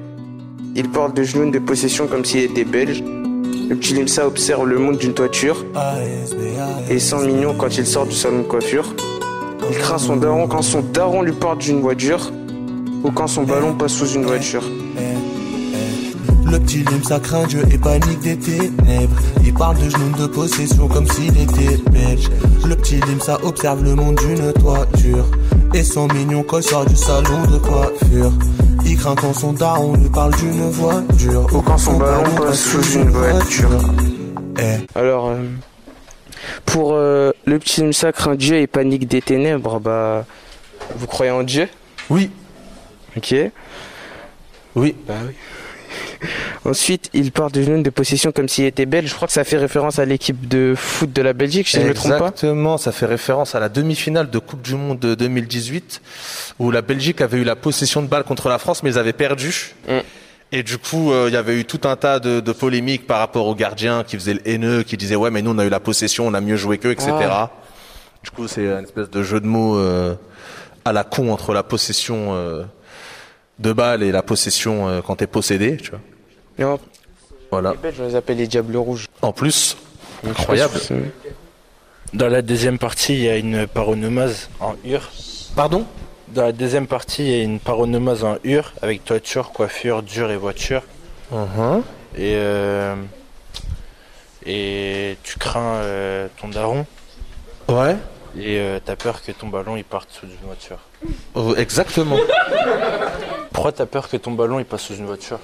Il 0.75 0.89
porte 0.89 1.15
de 1.15 1.23
genoux 1.23 1.49
de 1.49 1.59
possession 1.59 2.07
comme 2.07 2.25
s'il 2.25 2.41
était 2.41 2.65
belge. 2.65 3.01
Le 3.69 3.75
petit 3.75 3.93
Limsa 3.93 4.25
observe 4.25 4.65
le 4.65 4.79
monde 4.79 4.97
d'une 4.97 5.13
toiture 5.13 5.65
et 6.89 6.99
sent 6.99 7.25
mignon 7.25 7.53
quand 7.57 7.77
il 7.77 7.85
sort 7.85 8.05
du 8.05 8.15
salon 8.15 8.39
de 8.39 8.43
coiffure. 8.43 8.93
Il 9.69 9.77
craint 9.77 9.97
son 9.97 10.15
daron 10.15 10.47
quand 10.47 10.61
son 10.61 10.81
daron 10.81 11.21
lui 11.21 11.33
porte 11.33 11.59
d'une 11.59 11.81
voiture 11.81 12.31
ou 13.03 13.11
quand 13.11 13.27
son 13.27 13.43
ballon 13.43 13.73
passe 13.73 13.93
sous 13.93 14.07
une 14.13 14.23
voiture. 14.23 14.63
Le 16.49 16.59
petit 16.59 16.83
Limsa 16.83 17.19
craint 17.19 17.45
Dieu 17.45 17.61
et 17.69 17.77
panique 17.77 18.21
des 18.21 18.37
ténèbres. 18.37 19.17
Il 19.45 19.53
parle 19.53 19.77
de 19.77 19.89
genoux 19.89 20.17
de 20.17 20.27
possession 20.27 20.87
comme 20.87 21.07
s'il 21.07 21.37
était 21.37 21.77
belge. 21.91 22.29
Le 22.65 22.75
petit 22.75 23.01
Limsa 23.01 23.37
observe 23.43 23.83
le 23.83 23.95
monde 23.95 24.15
d'une 24.15 24.53
toiture. 24.53 25.25
Et 25.77 25.83
son 25.83 26.07
mignon 26.07 26.41
quand 26.41 26.59
sort 26.59 26.87
du 26.87 26.95
salon 26.95 27.45
de 27.51 27.59
coiffure. 27.59 28.31
Il 28.83 28.97
craint 28.97 29.13
quand 29.13 29.31
son 29.31 29.53
daron 29.53 29.93
lui 29.93 30.09
parle 30.09 30.35
d'une 30.37 30.71
voiture. 30.71 31.45
Ou 31.53 31.61
quand 31.61 31.77
son 31.77 31.97
ballon 31.99 32.23
passe 32.35 32.63
sous 32.63 32.97
une 32.97 33.11
voiture. 33.11 33.69
Alors, 34.95 35.27
euh, 35.27 35.43
pour 36.65 36.93
euh, 36.95 37.31
le 37.45 37.59
petit 37.59 37.81
Limsa 37.81 38.11
craint 38.11 38.33
Dieu 38.33 38.55
et 38.55 38.65
panique 38.65 39.07
des 39.07 39.21
ténèbres, 39.21 39.79
bah, 39.79 40.25
vous 40.95 41.05
croyez 41.05 41.31
en 41.31 41.43
Dieu? 41.43 41.69
Oui. 42.09 42.31
Ok. 43.15 43.35
Oui. 44.75 44.95
Bah 45.07 45.13
oui. 45.27 45.33
Ensuite, 46.65 47.09
il 47.13 47.31
part 47.31 47.51
de 47.51 47.61
genoux 47.61 47.81
de 47.81 47.89
possession 47.89 48.31
comme 48.31 48.47
s'il 48.47 48.65
était 48.65 48.85
belge. 48.85 49.09
Je 49.09 49.15
crois 49.15 49.27
que 49.27 49.33
ça 49.33 49.43
fait 49.43 49.57
référence 49.57 49.99
à 49.99 50.05
l'équipe 50.05 50.47
de 50.47 50.73
foot 50.75 51.11
de 51.11 51.21
la 51.21 51.33
Belgique, 51.33 51.67
si 51.67 51.77
je 51.77 51.83
ne 51.83 51.89
me 51.89 51.93
trompe 51.93 52.11
pas. 52.11 52.17
Exactement, 52.17 52.77
ça 52.77 52.91
fait 52.91 53.05
référence 53.05 53.55
à 53.55 53.59
la 53.59 53.69
demi-finale 53.69 54.29
de 54.29 54.39
Coupe 54.39 54.61
du 54.61 54.75
Monde 54.75 54.99
de 54.99 55.15
2018 55.15 56.01
où 56.59 56.71
la 56.71 56.81
Belgique 56.81 57.21
avait 57.21 57.37
eu 57.37 57.43
la 57.43 57.55
possession 57.55 58.01
de 58.01 58.07
balle 58.07 58.23
contre 58.23 58.49
la 58.49 58.57
France 58.57 58.83
mais 58.83 58.91
ils 58.91 58.99
avaient 58.99 59.13
perdu. 59.13 59.75
Mm. 59.87 59.99
Et 60.53 60.63
du 60.63 60.77
coup, 60.77 61.11
euh, 61.11 61.25
il 61.27 61.33
y 61.33 61.37
avait 61.37 61.59
eu 61.59 61.65
tout 61.65 61.81
un 61.83 61.97
tas 61.97 62.19
de, 62.19 62.39
de 62.39 62.51
polémiques 62.53 63.05
par 63.05 63.19
rapport 63.19 63.47
aux 63.47 63.55
gardiens 63.55 64.05
qui 64.05 64.15
faisaient 64.15 64.35
le 64.35 64.47
haineux, 64.47 64.83
qui 64.83 64.95
disaient 64.95 65.17
ouais 65.17 65.29
mais 65.29 65.41
nous 65.41 65.51
on 65.51 65.57
a 65.57 65.65
eu 65.65 65.69
la 65.69 65.81
possession, 65.81 66.25
on 66.25 66.33
a 66.33 66.41
mieux 66.41 66.55
joué 66.55 66.77
qu'eux, 66.77 66.91
etc. 66.91 67.11
Ah. 67.23 67.51
Du 68.23 68.31
coup, 68.31 68.47
c'est 68.47 68.65
une 68.65 68.83
espèce 68.83 69.09
de 69.09 69.23
jeu 69.23 69.39
de 69.39 69.45
mots 69.45 69.77
euh, 69.77 70.15
à 70.85 70.93
la 70.93 71.03
con 71.03 71.31
entre 71.31 71.53
la 71.53 71.63
possession 71.63 72.33
euh, 72.33 72.63
de 73.59 73.73
balle 73.73 74.03
et 74.03 74.11
la 74.11 74.21
possession 74.21 74.87
euh, 74.87 75.01
quand 75.01 75.15
t'es 75.17 75.27
possédé, 75.27 75.77
tu 75.77 75.91
vois. 75.91 75.99
Non. 76.59 76.79
Voilà. 77.51 77.71
Les 77.71 77.77
Belges, 77.77 78.01
on 78.01 78.07
les 78.07 78.15
appelle 78.15 78.37
les 78.37 78.47
Diables 78.47 78.77
Rouges. 78.77 79.05
En 79.21 79.31
plus, 79.31 79.77
incroyable. 80.27 80.79
Dans 82.13 82.27
la 82.27 82.41
deuxième 82.41 82.77
partie, 82.77 83.13
il 83.13 83.19
y 83.21 83.29
a 83.29 83.37
une 83.37 83.67
paronomase 83.67 84.49
en 84.59 84.75
ur. 84.85 85.09
Pardon? 85.55 85.85
Dans 86.29 86.43
la 86.43 86.51
deuxième 86.51 86.87
partie, 86.87 87.23
il 87.23 87.29
y 87.29 87.39
a 87.39 87.43
une 87.43 87.59
paronomase 87.59 88.23
en 88.23 88.37
ur 88.43 88.73
avec 88.81 89.03
toiture, 89.05 89.51
coiffure, 89.51 90.03
dur 90.03 90.29
et 90.31 90.37
voiture. 90.37 90.83
Mhm. 91.31 91.83
Et, 92.17 92.33
euh, 92.35 92.95
et 94.45 95.17
tu 95.23 95.37
crains 95.37 95.81
euh, 95.81 96.27
ton 96.39 96.49
daron. 96.49 96.85
Ouais. 97.69 97.95
Et 98.35 98.59
euh, 98.59 98.79
t'as 98.83 98.95
peur 98.95 99.21
que 99.23 99.31
ton 99.31 99.47
ballon 99.47 99.75
il 99.77 99.83
parte 99.83 100.09
sous 100.11 100.25
une 100.27 100.45
voiture. 100.45 100.77
Oh, 101.35 101.53
exactement. 101.55 102.17
Pourquoi 103.53 103.71
t'as 103.71 103.85
peur 103.85 104.09
que 104.09 104.17
ton 104.17 104.31
ballon 104.31 104.59
il 104.59 104.65
passe 104.65 104.83
sous 104.83 104.95
une 104.95 105.05
voiture? 105.05 105.39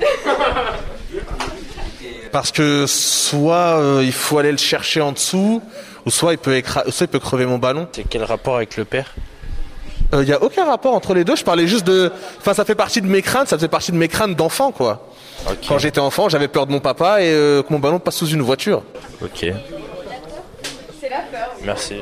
Parce 2.31 2.51
que 2.51 2.85
soit 2.87 3.77
euh, 3.79 4.01
il 4.03 4.11
faut 4.11 4.37
aller 4.39 4.51
le 4.51 4.57
chercher 4.57 5.01
en 5.01 5.11
dessous, 5.11 5.61
ou 6.05 6.09
soit 6.11 6.33
il 6.33 6.37
peut, 6.39 6.55
écra- 6.57 6.89
soit 6.91 7.05
il 7.05 7.09
peut 7.09 7.19
crever 7.19 7.45
mon 7.45 7.57
ballon. 7.59 7.87
C'est 7.91 8.03
quel 8.03 8.23
rapport 8.23 8.55
avec 8.55 8.75
le 8.77 8.85
père? 8.85 9.13
Il 10.13 10.19
n'y 10.19 10.31
a 10.33 10.43
aucun 10.43 10.65
rapport 10.65 10.93
entre 10.93 11.15
les 11.15 11.23
deux. 11.23 11.35
Je 11.35 11.43
parlais 11.43 11.65
juste 11.65 11.85
de. 11.87 12.11
Enfin, 12.39 12.53
ça 12.53 12.65
fait 12.65 12.75
partie 12.75 13.01
de 13.01 13.07
mes 13.07 13.23
craintes. 13.23 13.47
Ça 13.47 13.57
faisait 13.57 13.67
partie 13.67 13.91
de 13.91 13.97
mes 13.97 14.07
craintes 14.07 14.35
d'enfant, 14.35 14.71
quoi. 14.71 15.07
Quand 15.67 15.79
j'étais 15.79 15.99
enfant, 15.99 16.29
j'avais 16.29 16.47
peur 16.47 16.67
de 16.67 16.71
mon 16.71 16.79
papa 16.79 17.21
et 17.23 17.31
euh, 17.31 17.63
que 17.63 17.73
mon 17.73 17.79
ballon 17.79 17.97
passe 17.99 18.17
sous 18.17 18.27
une 18.27 18.43
voiture. 18.43 18.83
Ok. 19.23 19.47
Merci. 21.65 21.95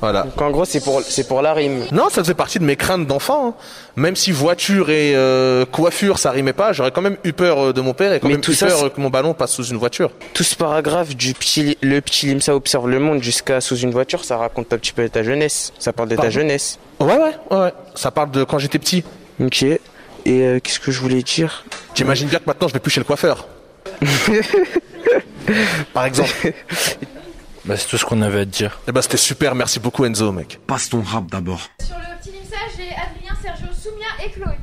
Voilà. 0.00 0.24
Donc 0.24 0.42
en 0.42 0.50
gros, 0.50 0.64
c'est 0.66 0.80
pour, 0.84 1.00
c'est 1.02 1.26
pour 1.26 1.40
la 1.40 1.54
rime. 1.54 1.84
Non, 1.90 2.10
ça 2.10 2.22
faisait 2.22 2.34
partie 2.34 2.58
de 2.58 2.64
mes 2.64 2.76
craintes 2.76 3.06
d'enfant. 3.06 3.48
hein. 3.48 3.54
Même 3.96 4.16
si 4.16 4.30
voiture 4.32 4.90
et 4.90 5.14
euh, 5.16 5.64
coiffure, 5.64 6.18
ça 6.18 6.30
rimait 6.30 6.52
pas, 6.52 6.72
j'aurais 6.74 6.90
quand 6.90 7.00
même 7.00 7.16
eu 7.24 7.32
peur 7.32 7.58
euh, 7.58 7.72
de 7.72 7.80
mon 7.80 7.94
père 7.94 8.12
et 8.12 8.20
quand 8.20 8.26
Mais 8.28 8.34
même 8.34 8.42
tout 8.42 8.50
eu 8.52 8.54
ça, 8.54 8.66
peur 8.66 8.84
euh, 8.84 8.88
que 8.90 9.00
mon 9.00 9.08
ballon 9.08 9.32
passe 9.32 9.52
sous 9.52 9.64
une 9.64 9.78
voiture. 9.78 10.10
Tout 10.34 10.42
ce 10.44 10.54
paragraphe 10.56 11.16
du 11.16 11.32
petit, 11.32 11.78
le 11.80 12.00
petit 12.00 12.26
Limsa 12.26 12.54
observe 12.54 12.88
le 12.90 12.98
monde 12.98 13.22
jusqu'à 13.22 13.62
sous 13.62 13.76
une 13.78 13.92
voiture, 13.92 14.24
ça 14.24 14.36
raconte 14.36 14.70
un 14.74 14.78
petit 14.78 14.92
peu 14.92 15.08
ta 15.08 15.22
jeunesse. 15.22 15.72
Ça 15.78 15.94
parle 15.94 16.10
de 16.10 16.16
ta 16.16 16.28
jeunesse. 16.28 16.78
Ouais, 17.00 17.06
ouais, 17.16 17.34
ouais, 17.50 17.56
ouais. 17.58 17.72
Ça 17.94 18.10
parle 18.10 18.30
de 18.32 18.44
quand 18.44 18.58
j'étais 18.58 18.78
petit. 18.78 19.02
Ok. 19.40 19.62
Et 19.62 19.78
euh, 20.26 20.60
qu'est-ce 20.60 20.80
que 20.80 20.90
je 20.90 21.00
voulais 21.00 21.22
dire? 21.22 21.64
T'imagines 21.94 22.28
bien 22.28 22.38
que 22.40 22.44
maintenant 22.46 22.68
je 22.68 22.74
vais 22.74 22.80
plus 22.80 22.90
chez 22.90 23.00
le 23.00 23.04
coiffeur. 23.04 23.46
Par 25.94 26.04
exemple. 26.04 26.30
Bah, 27.64 27.76
c'est 27.78 27.88
tout 27.88 27.96
ce 27.96 28.04
qu'on 28.04 28.20
avait 28.20 28.40
à 28.40 28.44
te 28.44 28.50
dire. 28.50 28.78
Eh 28.86 28.92
ben, 28.92 29.00
c'était 29.00 29.16
super, 29.16 29.54
merci 29.54 29.80
beaucoup 29.80 30.04
Enzo, 30.04 30.32
mec. 30.32 30.60
Passe 30.66 30.90
ton 30.90 31.00
rap 31.00 31.30
d'abord. 31.30 31.60
Sur 31.82 31.96
le 31.96 32.18
petit 32.18 32.30
Limsa, 32.30 32.56
j'ai 32.76 32.88
Adrien, 32.90 33.34
Sergio, 33.42 33.66
Soumia 33.74 34.06
et 34.24 34.30
Chloé. 34.30 34.54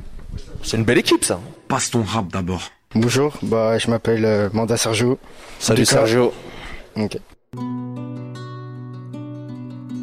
C'est 0.64 0.78
une 0.78 0.84
belle 0.84 1.00
équipe, 1.00 1.24
ça. 1.26 1.40
Passe 1.68 1.90
ton 1.90 2.04
rap 2.04 2.28
d'abord. 2.28 2.62
Bonjour, 2.94 3.38
bah, 3.42 3.78
je 3.80 3.90
m'appelle 3.90 4.26
euh, 4.26 4.50
Manda 4.54 4.78
Sergio. 4.78 5.18
Salut, 5.60 5.86
Sergio. 5.86 6.34
Ok. 6.96 7.18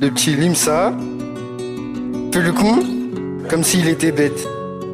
Le 0.00 0.10
petit 0.10 0.34
Limsa 0.34 0.92
fait 2.32 2.40
le 2.40 2.52
coup 2.52 2.82
comme 3.48 3.62
s'il 3.62 3.88
était 3.88 4.12
bête. 4.12 4.46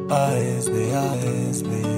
ASB, 0.09 0.73
ASB. 0.93 1.94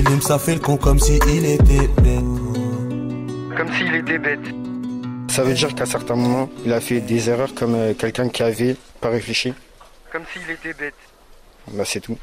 Eh. 0.00 0.02
Le 0.02 0.04
petit 0.04 0.10
Lim, 0.10 0.20
ça 0.20 0.38
fait 0.38 0.54
le 0.54 0.60
con 0.60 0.76
comme 0.76 0.98
si 0.98 1.18
il 1.28 1.46
était 1.46 1.88
bête. 2.02 2.20
Comme 3.56 3.72
s'il 3.74 3.94
était 3.94 4.18
bête. 4.18 4.40
Ça 5.28 5.42
veut 5.42 5.54
dire 5.54 5.74
qu'à 5.74 5.86
certains 5.86 6.16
moments, 6.16 6.48
il 6.64 6.72
a 6.72 6.80
fait 6.80 7.00
des 7.00 7.28
erreurs 7.28 7.54
comme 7.54 7.74
euh, 7.74 7.94
quelqu'un 7.94 8.28
qui 8.28 8.42
avait 8.42 8.76
pas 9.00 9.10
réfléchi. 9.10 9.54
Comme 10.12 10.22
s'il 10.32 10.50
était 10.50 10.74
bête. 10.74 10.94
Bah, 11.72 11.84
c'est 11.86 12.00
tout. 12.00 12.18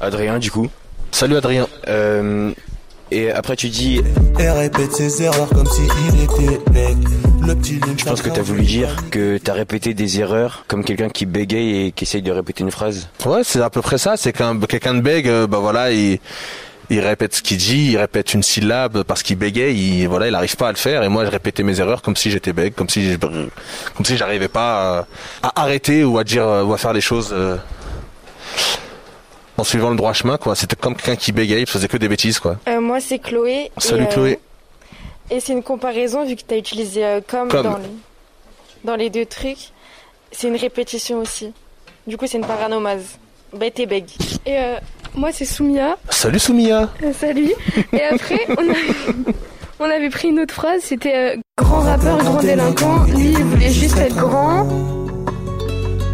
Adrien, 0.00 0.38
du 0.38 0.50
coup. 0.50 0.68
Salut 1.12 1.36
Adrien. 1.36 1.68
Euh, 1.86 2.52
et 3.10 3.30
après, 3.30 3.56
tu 3.56 3.68
dis, 3.68 4.02
Et 4.38 4.50
répète 4.50 4.92
ses 4.92 5.22
erreurs 5.22 5.48
comme 5.48 5.66
si 5.66 5.82
il 5.82 6.22
était 6.22 6.58
bête. 6.70 6.96
Le 7.46 7.54
petit 7.54 7.74
Lim, 7.74 7.98
je 7.98 8.04
pense 8.04 8.20
que 8.20 8.28
t'as 8.28 8.42
voulu 8.42 8.62
dire 8.62 8.96
que 9.10 9.38
t'as 9.38 9.54
répété 9.54 9.94
des 9.94 10.20
erreurs 10.20 10.64
comme 10.68 10.84
quelqu'un 10.84 11.08
qui 11.08 11.24
bégaye 11.24 11.86
et 11.86 11.92
qui 11.92 12.04
essaye 12.04 12.20
de 12.20 12.32
répéter 12.32 12.64
une 12.64 12.70
phrase. 12.70 13.08
Ouais, 13.24 13.42
c'est 13.44 13.62
à 13.62 13.70
peu 13.70 13.80
près 13.80 13.96
ça. 13.96 14.16
C'est 14.16 14.32
qu'un 14.32 14.58
quelqu'un 14.60 14.94
de 14.94 15.00
bègue, 15.00 15.28
euh, 15.28 15.46
bah 15.46 15.58
voilà, 15.58 15.92
il, 15.92 16.18
il 16.90 17.00
répète 17.00 17.34
ce 17.34 17.42
qu'il 17.42 17.58
dit, 17.58 17.92
il 17.92 17.96
répète 17.98 18.34
une 18.34 18.42
syllabe 18.42 19.02
parce 19.02 19.22
qu'il 19.22 19.36
bégaye, 19.36 20.00
il, 20.00 20.08
voilà, 20.08 20.28
il 20.28 20.34
arrive 20.34 20.56
pas 20.56 20.68
à 20.68 20.72
le 20.72 20.78
faire. 20.78 21.02
Et 21.02 21.08
moi, 21.08 21.24
je 21.24 21.30
répétais 21.30 21.62
mes 21.62 21.80
erreurs 21.80 22.02
comme 22.02 22.16
si 22.16 22.30
j'étais 22.30 22.52
bègue, 22.52 22.74
comme 22.74 22.88
si, 22.88 23.18
comme 23.18 24.04
si 24.04 24.16
j'arrivais 24.16 24.48
pas 24.48 25.06
à, 25.42 25.48
à 25.48 25.62
arrêter 25.62 26.04
ou 26.04 26.18
à 26.18 26.24
dire 26.24 26.44
ou 26.44 26.72
à 26.72 26.78
faire 26.78 26.92
les 26.92 27.00
choses 27.00 27.30
euh, 27.32 27.56
en 29.58 29.64
suivant 29.64 29.90
le 29.90 29.96
droit 29.96 30.12
chemin, 30.12 30.38
quoi. 30.38 30.54
C'était 30.54 30.76
comme 30.76 30.94
quelqu'un 30.94 31.16
qui 31.16 31.32
bégayait, 31.32 31.62
il 31.62 31.68
faisait 31.68 31.88
que 31.88 31.96
des 31.96 32.08
bêtises, 32.08 32.38
quoi. 32.38 32.56
Euh, 32.68 32.80
moi, 32.80 33.00
c'est 33.00 33.18
Chloé. 33.18 33.70
Salut 33.76 34.04
et, 34.04 34.06
euh, 34.06 34.10
Chloé. 34.10 34.38
Et 35.30 35.40
c'est 35.40 35.52
une 35.52 35.64
comparaison 35.64 36.24
vu 36.24 36.36
que 36.36 36.42
tu 36.46 36.54
as 36.54 36.56
utilisé 36.56 37.04
euh, 37.04 37.20
comme, 37.26 37.48
Comme. 37.48 37.64
Dans, 37.64 37.76
les, 37.76 37.88
dans 38.84 38.96
les 38.96 39.10
deux 39.10 39.26
trucs. 39.26 39.72
C'est 40.30 40.48
une 40.48 40.56
répétition 40.56 41.18
aussi. 41.18 41.52
Du 42.06 42.16
coup, 42.16 42.26
c'est 42.26 42.38
une 42.38 42.46
paranomase. 42.46 43.18
Bête 43.52 43.80
et 43.80 43.86
bègue. 43.86 44.10
Et 44.46 44.56
moi, 45.14 45.30
c'est 45.32 45.44
Soumia. 45.44 45.96
Salut 46.10 46.38
Soumia. 46.38 46.88
Euh, 47.02 47.12
salut. 47.12 47.52
Et 47.92 48.02
après, 48.02 48.40
on, 48.50 48.70
a- 48.70 48.74
on 49.80 49.84
avait 49.84 50.10
pris 50.10 50.28
une 50.28 50.40
autre 50.40 50.54
phrase, 50.54 50.80
c'était 50.82 51.14
euh, 51.36 51.36
grand 51.58 51.80
rappeur, 51.80 52.18
grand 52.18 52.40
délinquant. 52.40 53.04
Lui, 53.04 53.30
il 53.32 53.44
voulait 53.44 53.70
juste 53.70 53.96
être 53.98 54.16
grand. 54.16 54.66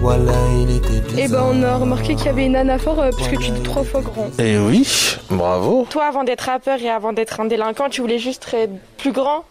Voilà, 0.01 0.33
il 0.61 0.77
était 0.77 1.01
bizarre. 1.01 1.19
Et 1.19 1.29
ben 1.29 1.43
on 1.51 1.63
a 1.63 1.77
remarqué 1.77 2.15
qu'il 2.15 2.27
y 2.27 2.29
avait 2.29 2.45
une 2.45 2.57
anaphore 2.57 3.01
euh, 3.01 3.11
puisque 3.17 3.39
tu 3.39 3.51
es 3.51 3.63
trois 3.63 3.85
fois 3.85 4.03
grand. 4.03 4.29
Eh 4.39 4.59
oui, 4.59 4.87
bravo. 5.31 5.87
Toi, 5.89 6.05
avant 6.05 6.25
d'être 6.25 6.43
rappeur 6.43 6.79
et 6.81 6.91
avant 6.91 7.13
d'être 7.15 7.41
un 7.41 7.47
délinquant, 7.47 7.89
tu 7.89 8.01
voulais 8.03 8.19
juste 8.19 8.47
être 8.53 8.73
plus 8.99 9.13
grand, 9.13 9.45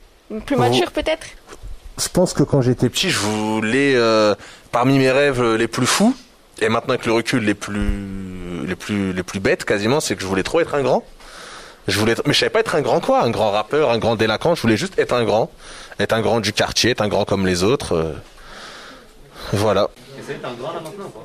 plus 0.45 0.56
mature 0.56 0.91
peut-être? 0.91 1.25
Je 1.99 2.08
pense 2.10 2.34
que 2.34 2.43
quand 2.43 2.62
j'étais 2.62 2.89
petit, 2.89 3.10
je 3.10 3.17
voulais, 3.19 3.93
euh, 3.95 4.36
parmi 4.71 4.97
mes 4.99 5.12
rêves 5.12 5.43
les 5.56 5.67
plus 5.67 5.86
fous, 5.88 6.15
et 6.61 6.69
maintenant 6.69 6.93
avec 6.93 7.05
le 7.05 7.13
recul 7.13 7.43
les 7.43 7.53
plus, 7.53 8.65
les 8.65 8.75
plus, 8.75 9.13
les 9.13 9.23
plus 9.23 9.39
bêtes 9.39 9.65
quasiment, 9.65 9.99
c'est 9.99 10.15
que 10.15 10.21
je 10.21 10.27
voulais 10.27 10.43
trop 10.43 10.59
être 10.59 10.75
un 10.75 10.81
grand. 10.83 11.03
Je 11.87 11.99
voulais, 11.99 12.13
être- 12.13 12.23
mais 12.25 12.33
je 12.33 12.39
savais 12.39 12.49
pas 12.49 12.61
être 12.61 12.75
un 12.75 12.81
grand 12.81 12.99
quoi, 13.01 13.23
un 13.23 13.29
grand 13.29 13.51
rappeur, 13.51 13.91
un 13.91 13.97
grand 13.97 14.15
délinquant. 14.15 14.55
Je 14.55 14.61
voulais 14.61 14.77
juste 14.77 14.97
être 14.97 15.13
un 15.13 15.25
grand, 15.25 15.51
être 15.99 16.13
un 16.13 16.21
grand 16.21 16.39
du 16.39 16.53
quartier, 16.53 16.91
être 16.91 17.01
un 17.01 17.09
grand 17.09 17.25
comme 17.25 17.45
les 17.45 17.63
autres. 17.63 17.95
euh. 17.95 18.13
Voilà. 19.51 19.89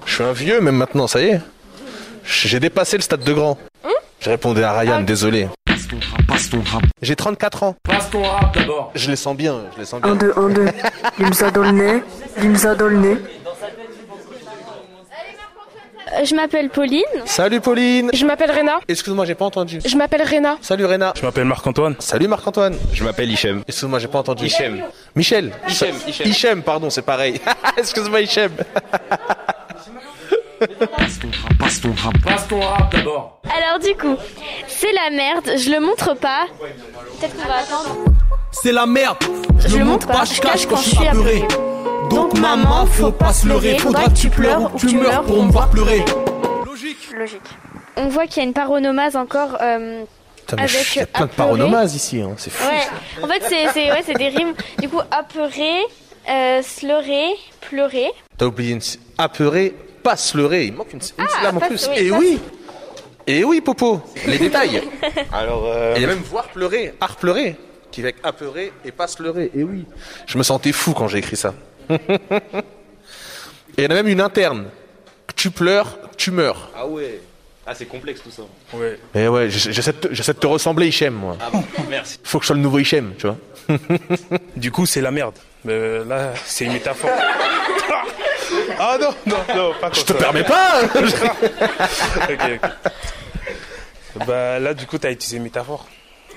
Je 0.07 0.13
suis 0.15 0.25
un 0.25 0.33
vieux 0.33 0.61
même 0.61 0.77
maintenant, 0.77 1.07
ça 1.07 1.21
y 1.21 1.27
est. 1.29 1.41
J'ai 2.25 2.59
dépassé 2.61 2.97
le 2.97 3.03
stade 3.03 3.23
de 3.23 3.33
grand. 3.33 3.57
J'ai 4.21 4.31
répondu 4.31 4.63
à 4.65 4.73
Ryan, 4.77 5.01
désolé. 5.03 5.49
J'ai 7.01 7.15
34 7.17 7.63
ans. 7.63 7.77
Passe 7.85 8.11
ton 8.11 8.23
rap 8.25 8.53
d'abord. 8.55 8.91
Je 8.97 9.09
les 9.11 9.17
sens 9.17 9.37
bien, 9.37 9.61
je 9.75 9.79
les 9.81 9.87
sens 9.87 10.01
bien. 10.03 10.11
1, 10.13 10.17
2, 10.17 10.33
1, 10.37 10.49
2. 10.51 10.67
Limsa 11.21 11.51
dans 11.53 11.63
le 11.63 11.71
nez. 11.71 12.03
Limsa 12.43 12.75
dans 12.75 12.89
le 12.89 12.99
nez. 12.99 13.17
Euh, 16.15 16.25
Je 16.25 16.35
m'appelle 16.35 16.71
Pauline. 16.71 17.03
Salut 17.25 17.61
Pauline. 17.61 18.11
Je 18.13 18.25
m'appelle 18.25 18.51
Réna. 18.51 18.81
Excuse-moi, 18.89 19.25
j'ai 19.25 19.35
pas 19.35 19.45
entendu. 19.45 19.81
Je 19.85 19.97
m'appelle 19.97 20.23
Réna. 20.23 20.57
Salut 20.61 20.85
Réna. 20.87 21.13
Je 21.17 21.23
m'appelle 21.25 21.45
Marc-Antoine. 21.45 21.97
Salut 21.99 22.29
Marc-Antoine. 22.29 22.77
Je 22.93 23.05
m'appelle 23.05 23.31
Hichem. 23.31 23.63
Excuse-moi, 23.67 23.99
j'ai 23.99 24.09
pas 24.09 24.19
entendu. 24.21 24.47
Hichem. 24.47 24.83
Michel. 25.15 25.53
Hichem, 25.69 25.95
Hichem. 26.07 26.27
Hichem, 26.29 26.63
pardon, 26.63 26.91
c'est 26.91 27.03
pareil. 27.03 27.41
Excuse-moi 27.77 28.21
Hichem. 28.21 28.53
Passe 31.59 31.81
ton 31.81 31.93
rap. 31.93 32.15
Passe 32.25 32.49
ton 32.49 32.61
rap 32.61 32.93
d'abord. 32.93 33.41
Alors 33.45 33.79
du 33.79 33.95
coup, 33.95 34.17
c'est 34.67 34.93
la 34.93 35.11
merde, 35.11 35.53
je 35.57 35.71
le 35.71 35.79
montre 35.81 36.15
pas. 36.15 36.47
Peut-être 37.21 37.37
qu'on 37.37 37.49
va 37.49 37.59
attendre. 37.59 37.97
C'est 38.51 38.73
la 38.73 38.87
merde. 38.87 39.19
Je 39.67 39.77
le 39.77 39.85
montre 39.85 40.09
pas, 40.09 40.25
je 40.25 40.41
cache 40.41 40.67
quand 40.67 40.77
je 40.77 40.89
suis 40.97 41.07
apeuré. 41.07 41.45
Donc 42.11 42.39
maman, 42.39 42.87
faut 42.87 43.13
pas 43.13 43.33
se 43.33 43.47
leurrer. 43.47 43.79
Faudra 43.79 44.05
que 44.07 44.11
tu 44.15 44.31
pleures 44.31 44.63
ou 44.75 44.79
que 44.79 44.87
tu 44.87 44.97
meurs 44.97 45.23
pour 45.23 45.43
me 45.45 45.51
voir 45.51 45.69
pleurer. 45.71 46.05
Logique. 46.67 47.41
On 47.97 48.09
voit 48.09 48.27
qu'il 48.27 48.39
y 48.43 48.47
a 48.47 48.49
une 48.49 48.53
paronomase 48.55 49.17
encore 49.17 49.57
euh, 49.61 50.05
Putain, 50.37 50.57
mais 50.57 50.63
avec 50.63 50.95
Il 50.95 50.99
y 50.99 51.03
a 51.03 51.07
plein 51.07 51.21
de 51.27 51.31
apeuré. 51.33 51.37
paronomases 51.37 51.95
ici, 51.97 52.21
hein, 52.21 52.31
c'est 52.37 52.51
fou. 52.51 52.65
Ouais, 52.69 53.25
en 53.25 53.27
fait 53.27 53.43
c'est 53.73 53.91
ouais, 53.91 54.03
c'est 54.07 54.15
des 54.15 54.29
rimes. 54.29 54.55
Du 54.81 54.89
coup, 54.89 55.01
apeuré, 55.11 55.81
euh, 56.31 56.63
sleurer, 56.63 57.27
pleurer. 57.69 58.11
T'as 58.37 58.47
oublié 58.47 58.73
une 58.73 58.81
apeuré, 59.19 59.75
pas 60.03 60.17
se 60.17 60.37
leurrer. 60.37 60.67
Il 60.67 60.75
manque 60.75 60.93
une, 60.93 61.01
une 61.19 61.29
syllabe 61.29 61.57
en 61.57 61.61
pas 61.61 61.67
plus. 61.67 61.79
se- 61.79 61.91
oui, 61.91 61.97
Et 61.99 62.09
ça, 62.11 62.19
oui. 62.19 62.39
Et 63.27 63.45
oui, 63.45 63.61
Popo. 63.61 64.01
Les 64.27 64.39
détails. 64.39 64.83
Alors, 65.33 65.65
euh, 65.67 65.95
Et 65.95 65.99
il 65.99 66.03
y 66.03 66.05
a 66.05 66.09
même 66.09 66.19
voir 66.23 66.45
pleurer, 66.49 66.95
art 67.01 67.17
pleurer, 67.17 67.57
qui 67.91 68.01
va 68.01 68.07
avec 68.09 68.17
apeurer 68.23 68.73
et 68.85 68.93
pas 68.93 69.07
se 69.09 69.21
leurrer. 69.23 69.51
Et 69.57 69.65
oui. 69.65 69.85
Je 70.27 70.39
me 70.39 70.43
sentais 70.45 70.73
fou 70.73 70.93
quand 70.95 71.09
j'ai 71.09 71.19
écrit 71.19 71.37
ça. 71.37 71.53
Et 73.77 73.83
il 73.83 73.85
y 73.85 73.87
en 73.87 73.91
a 73.91 73.95
même 73.95 74.09
une 74.09 74.21
interne. 74.21 74.67
Tu 75.37 75.51
pleures, 75.51 75.97
tu 76.17 76.31
meurs. 76.31 76.71
Ah 76.77 76.87
ouais. 76.87 77.21
Ah, 77.67 77.75
c'est 77.75 77.87
complexe 77.87 78.23
tout 78.23 78.31
ça. 78.31 78.43
Ouais. 78.75 78.99
Et 79.15 79.29
ouais, 79.29 79.51
j'essa- 79.51 79.71
j'essaie 80.11 80.33
de, 80.33 80.39
te- 80.39 80.47
ressembler, 80.47 80.89
Hichem, 80.89 81.13
moi. 81.15 81.37
Ah 81.41 81.51
bon, 81.53 81.63
merci. 81.89 82.19
Faut 82.25 82.39
que 82.39 82.45
je 82.45 82.49
sois 82.49 82.57
le 82.57 82.63
nouveau 82.63 82.79
Hichem, 82.79 83.13
tu 83.19 83.27
vois. 83.27 83.37
Du 84.57 84.73
coup, 84.73 84.87
c'est 84.87 85.03
la 85.03 85.11
merde. 85.11 85.35
Mais 85.65 86.03
là, 86.05 86.33
c'est 86.45 86.65
une 86.65 86.73
métaphore. 86.73 87.11
ah 88.79 88.97
non, 89.01 89.11
non, 89.27 89.37
non, 89.55 89.73
pas 89.81 89.91
comme 89.91 89.95
Je 89.99 90.03
te 90.05 90.13
ça. 90.13 90.19
permets 90.19 90.45
pas 90.45 90.81
hein. 90.83 90.89
Ok, 92.31 92.41
ok. 94.17 94.25
Bah 94.27 94.59
là, 94.59 94.73
du 94.75 94.87
coup, 94.87 94.99
t'as 94.99 95.11
utilisé 95.11 95.39
métaphore. 95.39 95.87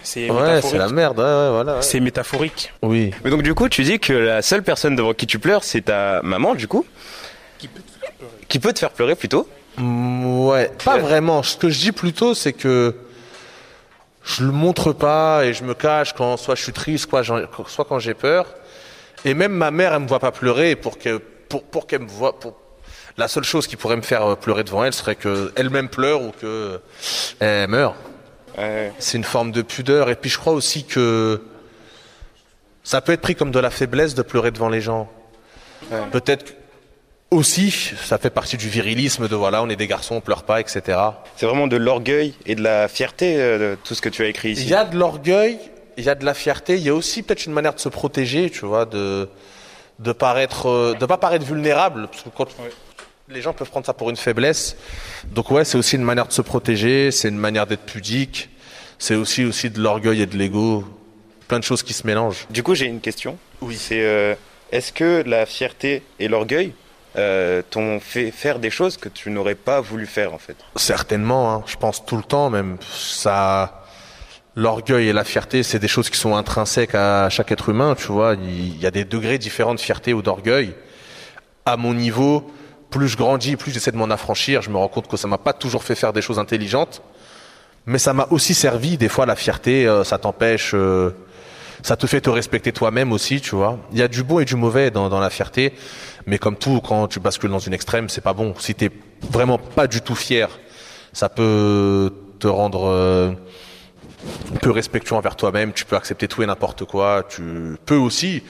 C'est 0.04 0.30
Ouais, 0.30 0.40
métaphorique. 0.42 0.66
c'est 0.72 0.78
la 0.78 0.90
merde, 0.90 1.20
ouais, 1.20 1.26
ouais, 1.26 1.50
voilà. 1.52 1.76
ouais. 1.76 1.82
C'est 1.82 2.00
métaphorique. 2.00 2.74
Oui. 2.82 3.12
Mais 3.24 3.30
donc, 3.30 3.44
du 3.44 3.54
coup, 3.54 3.70
tu 3.70 3.84
dis 3.84 4.00
que 4.00 4.14
la 4.14 4.42
seule 4.42 4.64
personne 4.64 4.96
devant 4.96 5.14
qui 5.14 5.28
tu 5.28 5.38
pleures, 5.40 5.64
c'est 5.64 5.82
ta 5.82 6.22
maman, 6.24 6.56
du 6.56 6.68
coup 6.68 6.86
Qui 8.48 8.60
peut 8.60 8.74
te 8.74 8.80
faire 8.80 8.92
pleurer 8.92 9.16
plutôt 9.16 9.48
Mm, 9.78 10.26
Ouais, 10.48 10.70
pas 10.84 10.98
vraiment. 10.98 11.44
Ce 11.44 11.56
que 11.56 11.70
je 11.70 11.80
dis 11.80 11.92
plutôt, 11.94 12.34
c'est 12.34 12.52
que 12.52 12.94
je 14.24 14.44
le 14.44 14.52
montre 14.52 14.92
pas 14.92 15.46
et 15.46 15.54
je 15.54 15.64
me 15.64 15.74
cache 15.74 16.14
quand 16.14 16.36
soit 16.36 16.56
je 16.56 16.64
suis 16.64 16.74
triste, 16.74 17.10
soit, 17.10 17.22
j'en- 17.24 17.40
soit 17.68 17.86
quand 17.86 17.98
j'ai 17.98 18.14
peur. 18.14 18.48
Et 19.24 19.34
même 19.34 19.54
ma 19.54 19.72
mère, 19.72 19.94
elle 19.94 20.02
me 20.02 20.08
voit 20.08 20.20
pas 20.20 20.32
pleurer 20.32 20.76
pour 20.76 20.98
que 20.98 21.20
pour 21.48 21.64
pour 21.64 21.88
qu'elle 21.88 22.02
me 22.02 22.08
voit. 22.10 22.38
Pour... 22.38 22.56
La 23.18 23.28
seule 23.30 23.44
chose 23.46 23.66
qui 23.66 23.78
pourrait 23.78 23.96
me 23.96 24.02
faire 24.02 24.24
euh, 24.32 24.36
pleurer 24.36 24.64
devant 24.66 24.84
elle 24.84 24.94
serait 24.94 25.16
que 25.16 25.54
elle-même 25.56 25.88
pleure 25.90 26.22
ou 26.22 26.32
que 26.42 26.80
elle 27.40 27.70
C'est 29.00 29.18
une 29.18 29.24
forme 29.24 29.52
de 29.52 29.62
pudeur. 29.62 30.10
Et 30.10 30.16
puis 30.16 30.30
je 30.30 30.38
crois 30.38 30.54
aussi 30.54 30.84
que 30.84 31.42
ça 32.84 33.02
peut 33.02 33.12
être 33.12 33.22
pris 33.22 33.36
comme 33.36 33.52
de 33.52 33.60
la 33.60 33.70
faiblesse 33.70 34.16
de 34.16 34.22
pleurer 34.22 34.52
devant 34.52 34.70
les 34.70 34.82
gens. 34.82 35.10
Peut-être 36.12 36.54
aussi, 37.32 37.72
ça 37.72 38.18
fait 38.18 38.30
partie 38.30 38.58
du 38.58 38.68
virilisme 38.68 39.28
de 39.28 39.36
voilà, 39.36 39.64
on 39.64 39.70
est 39.70 39.78
des 39.78 39.88
garçons, 39.88 40.16
on 40.16 40.22
pleure 40.22 40.44
pas, 40.44 40.60
etc. 40.60 41.00
C'est 41.38 41.46
vraiment 41.46 41.68
de 41.68 41.78
l'orgueil 41.78 42.34
et 42.46 42.56
de 42.56 42.62
la 42.62 42.90
fierté, 42.90 43.42
euh, 43.42 43.58
de 43.58 43.78
tout 43.82 43.96
ce 43.96 44.02
que 44.02 44.10
tu 44.10 44.22
as 44.24 44.28
écrit 44.28 44.52
ici. 44.52 44.64
Il 44.64 44.70
y 44.70 44.76
a 44.76 44.84
de 44.84 44.98
l'orgueil, 44.98 45.58
il 45.98 46.04
y 46.04 46.10
a 46.10 46.16
de 46.16 46.26
la 46.26 46.34
fierté, 46.34 46.76
il 46.76 46.84
y 46.84 46.90
a 46.90 46.94
aussi 46.94 47.24
peut-être 47.24 47.46
une 47.46 47.54
manière 47.54 47.74
de 47.74 47.80
se 47.80 47.88
protéger, 47.88 48.50
tu 48.50 48.66
vois, 48.66 48.86
de 48.86 49.30
de 50.00 50.12
paraître, 50.12 50.68
euh, 50.68 50.96
de 51.00 51.06
pas 51.06 51.18
paraître 51.18 51.46
vulnérable, 51.46 52.08
parce 52.08 52.24
que 52.24 52.30
quand 52.30 52.48
les 53.32 53.42
gens 53.42 53.54
peuvent 53.54 53.70
prendre 53.70 53.86
ça 53.86 53.94
pour 53.94 54.10
une 54.10 54.16
faiblesse. 54.16 54.76
Donc 55.26 55.52
ouais, 55.52 55.64
c'est 55.64 55.78
aussi 55.78 55.96
une 55.96 56.04
manière 56.04 56.28
de 56.28 56.34
se 56.34 56.42
protéger, 56.42 57.12
c'est 57.12 57.30
une 57.30 57.38
manière 57.38 57.66
d'être 57.66 57.86
pudique, 57.86 58.50
c'est 59.00 59.16
aussi 59.16 59.46
aussi 59.46 59.70
de 59.70 59.80
l'orgueil 59.80 60.22
et 60.22 60.26
de 60.26 60.38
l'ego, 60.38 60.84
plein 61.48 61.60
de 61.60 61.64
choses 61.64 61.84
qui 61.84 61.94
se 61.94 62.06
mélangent. 62.06 62.48
Du 62.50 62.64
coup, 62.64 62.76
j'ai 62.76 62.86
une 62.86 63.02
question. 63.02 63.38
Oui. 63.62 63.78
C'est 63.78 64.04
euh, 64.04 64.36
est-ce 64.72 64.92
que 64.92 65.24
la 65.26 65.46
fierté 65.46 66.04
et 66.20 66.28
l'orgueil 66.28 66.74
euh, 67.18 67.62
t'ont 67.70 68.00
fait 68.00 68.32
faire 68.32 68.60
des 68.60 68.70
choses 68.70 68.98
que 68.98 69.10
tu 69.10 69.30
n'aurais 69.30 69.56
pas 69.56 69.82
voulu 69.82 70.06
faire 70.06 70.34
en 70.34 70.38
fait? 70.38 70.56
Certainement, 70.76 71.54
hein, 71.54 71.64
je 71.68 71.78
pense 71.78 72.06
tout 72.06 72.18
le 72.18 72.24
temps 72.24 72.50
même. 72.50 72.78
Ça, 72.92 73.86
l'orgueil 74.56 75.08
et 75.08 75.14
la 75.14 75.24
fierté, 75.24 75.64
c'est 75.64 75.80
des 75.80 75.88
choses 75.88 76.10
qui 76.10 76.18
sont 76.18 76.36
intrinsèques 76.36 76.96
à 76.96 77.30
chaque 77.30 77.52
être 77.52 77.70
humain. 77.70 77.96
Tu 77.96 78.08
vois, 78.08 78.36
il 78.36 78.78
y 78.78 78.86
a 78.86 78.92
des 78.92 79.06
degrés 79.06 79.38
différents 79.38 79.76
de 79.76 79.80
fierté 79.80 80.14
ou 80.14 80.22
d'orgueil. 80.22 80.74
À 81.66 81.78
mon 81.78 81.94
niveau, 81.94 82.52
plus 82.92 83.08
je 83.08 83.18
grandis, 83.18 83.56
plus 83.56 83.72
j'essaie 83.72 83.92
de 83.92 83.98
m'en 83.98 84.12
affranchir. 84.12 84.62
Je 84.62 84.70
me 84.70 84.78
rends 84.78 84.90
compte 84.90 85.08
que 85.08 85.18
ça 85.18 85.28
m'a 85.28 85.40
pas 85.40 85.54
toujours 85.54 85.84
fait 85.84 85.96
faire 85.96 86.14
des 86.14 86.22
choses 86.22 86.38
intelligentes, 86.38 87.02
mais 87.88 87.98
ça 87.98 88.14
m'a 88.14 88.28
aussi 88.30 88.54
servi. 88.54 88.98
Des 88.98 89.10
fois, 89.10 89.26
la 89.26 89.36
fierté, 89.36 89.88
euh, 89.88 90.04
ça 90.04 90.20
t'empêche. 90.20 90.74
euh, 90.76 91.12
ça 91.84 91.96
te 91.96 92.06
fait 92.06 92.22
te 92.22 92.30
respecter 92.30 92.72
toi-même 92.72 93.12
aussi, 93.12 93.42
tu 93.42 93.56
vois. 93.56 93.80
Il 93.92 93.98
y 93.98 94.04
a 94.04 94.08
du 94.08 94.24
bon 94.24 94.40
et 94.40 94.46
du 94.46 94.56
mauvais 94.56 94.92
dans, 94.92 95.20
la 95.20 95.30
fierté, 95.30 95.74
mais 96.28 96.38
comme 96.38 96.56
tout, 96.56 96.80
quand 96.80 97.08
tu 97.08 97.20
bascules 97.20 97.50
dans 97.50 97.60
une 97.60 97.74
extrême, 97.74 98.08
c'est 98.08 98.22
pas 98.22 98.34
bon. 98.34 98.54
Si 98.60 98.76
t'es 98.76 98.92
vraiment 99.32 99.58
pas 99.58 99.88
du 99.88 100.02
tout 100.02 100.14
fier, 100.14 100.48
ça 101.14 101.28
peut 101.28 102.14
te 102.40 102.48
rendre 102.48 102.88
euh, 102.88 103.32
peu 104.62 104.70
respectueux 104.70 105.16
envers 105.16 105.36
toi-même. 105.36 105.74
Tu 105.74 105.86
peux 105.86 105.96
accepter 105.96 106.28
tout 106.28 106.44
et 106.44 106.46
n'importe 106.46 106.86
quoi. 106.86 107.24
Tu 107.28 107.42
peux 107.86 107.96
aussi 107.96 108.44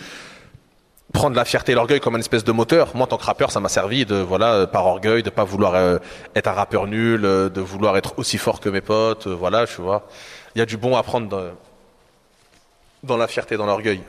prendre 1.11 1.35
la 1.35 1.45
fierté 1.45 1.73
et 1.73 1.75
l'orgueil 1.75 1.99
comme 1.99 2.15
une 2.15 2.21
espèce 2.21 2.43
de 2.43 2.51
moteur. 2.51 2.95
Moi, 2.95 3.03
en 3.03 3.07
tant 3.07 3.17
que 3.17 3.23
rappeur, 3.23 3.51
ça 3.51 3.59
m'a 3.59 3.69
servi 3.69 4.05
de, 4.05 4.15
voilà, 4.15 4.67
par 4.67 4.85
orgueil, 4.85 5.23
de 5.23 5.29
pas 5.29 5.43
vouloir 5.43 5.75
euh, 5.75 5.97
être 6.35 6.47
un 6.47 6.53
rappeur 6.53 6.87
nul, 6.87 7.25
euh, 7.25 7.49
de 7.49 7.61
vouloir 7.61 7.97
être 7.97 8.13
aussi 8.17 8.37
fort 8.37 8.59
que 8.59 8.69
mes 8.69 8.81
potes. 8.81 9.27
euh, 9.27 9.35
voilà, 9.35 9.67
tu 9.67 9.81
vois. 9.81 10.07
Il 10.55 10.59
y 10.59 10.61
a 10.61 10.65
du 10.65 10.77
bon 10.77 10.95
à 10.95 11.03
prendre 11.03 11.27
dans, 11.27 11.51
dans 13.03 13.17
la 13.17 13.27
fierté, 13.27 13.57
dans 13.57 13.65
l'orgueil. 13.65 14.01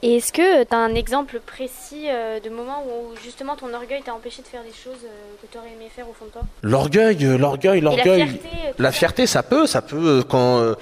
Et 0.00 0.18
est-ce 0.18 0.32
que 0.32 0.62
tu 0.62 0.72
as 0.74 0.78
un 0.78 0.94
exemple 0.94 1.40
précis 1.44 2.04
euh, 2.08 2.38
de 2.38 2.48
moment 2.50 2.84
où 2.86 3.16
justement 3.24 3.56
ton 3.56 3.74
orgueil 3.74 4.00
t'a 4.02 4.14
empêché 4.14 4.42
de 4.42 4.46
faire 4.46 4.62
des 4.62 4.68
choses 4.70 5.02
euh, 5.04 5.34
que 5.42 5.50
tu 5.50 5.58
aurais 5.58 5.68
aimé 5.68 5.90
faire 5.94 6.08
au 6.08 6.12
fond 6.12 6.26
de 6.26 6.30
toi? 6.30 6.42
L'orgueil, 6.62 7.24
euh, 7.26 7.36
l'orgueil, 7.36 7.78
Et 7.78 7.80
la 7.80 7.90
l'orgueil. 7.90 8.28
fierté, 8.28 8.48
euh, 8.68 8.72
La 8.78 8.92
fierté, 8.92 9.26
ça 9.26 9.42
peut, 9.42 9.66
ça 9.66 9.82
peut 9.82 9.96
euh, 10.20 10.22
quand 10.22 10.60
euh, 10.60 10.74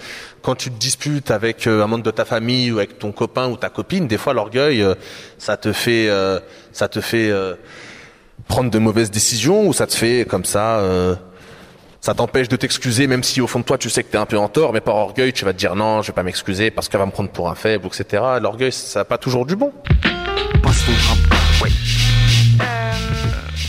quand 0.43 0.55
tu 0.55 0.71
te 0.71 0.79
disputes 0.79 1.31
avec 1.31 1.67
euh, 1.67 1.83
un 1.83 1.87
membre 1.87 2.05
de 2.05 2.11
ta 2.11 2.27
famille 2.27 2.71
ou 2.73 2.77
avec 2.79 2.99
ton 2.99 3.11
copain 3.11 3.49
ou 3.49 3.57
ta 3.57 3.71
copine, 3.71 4.07
des 4.07 4.19
fois 4.19 4.35
l'orgueil, 4.35 4.83
euh, 4.83 4.95
ça 5.39 5.57
te 5.57 5.73
fait, 5.73 6.09
euh, 6.11 6.39
ça 6.73 6.89
te 6.89 7.01
fait 7.01 7.31
euh, 7.31 7.55
prendre 8.49 8.71
de 8.71 8.79
mauvaises 8.79 9.11
décisions 9.11 9.67
ou 9.67 9.73
ça 9.73 9.87
te 9.87 9.95
fait 9.95 10.27
comme 10.29 10.45
ça, 10.45 10.81
euh, 10.81 11.15
ça 12.07 12.14
t'empêche 12.14 12.49
de 12.49 12.55
t'excuser 12.55 13.09
même 13.09 13.25
si 13.25 13.40
au 13.40 13.49
fond 13.49 13.59
de 13.59 13.64
toi 13.64 13.79
tu 13.79 13.90
sais 13.90 14.05
que 14.05 14.12
t'es 14.12 14.16
un 14.16 14.27
peu 14.27 14.38
en 14.38 14.47
tort, 14.49 14.73
mais 14.73 14.81
par 14.81 14.95
orgueil 14.95 15.33
tu 15.33 15.45
vas 15.45 15.53
te 15.53 15.59
dire 15.59 15.75
non, 15.75 16.03
je 16.03 16.07
vais 16.07 16.12
pas 16.12 16.23
m'excuser 16.23 16.71
parce 16.71 16.88
qu'elle 16.88 17.01
va 17.01 17.07
me 17.07 17.11
prendre 17.11 17.31
pour 17.31 17.51
un 17.51 17.57
faible, 17.57 17.85
etc. 17.88 18.23
L'orgueil, 18.40 18.71
ça 18.71 19.01
n'a 19.01 19.05
pas 19.05 19.19
toujours 19.19 19.45
du 19.45 19.57
bon. 19.57 19.73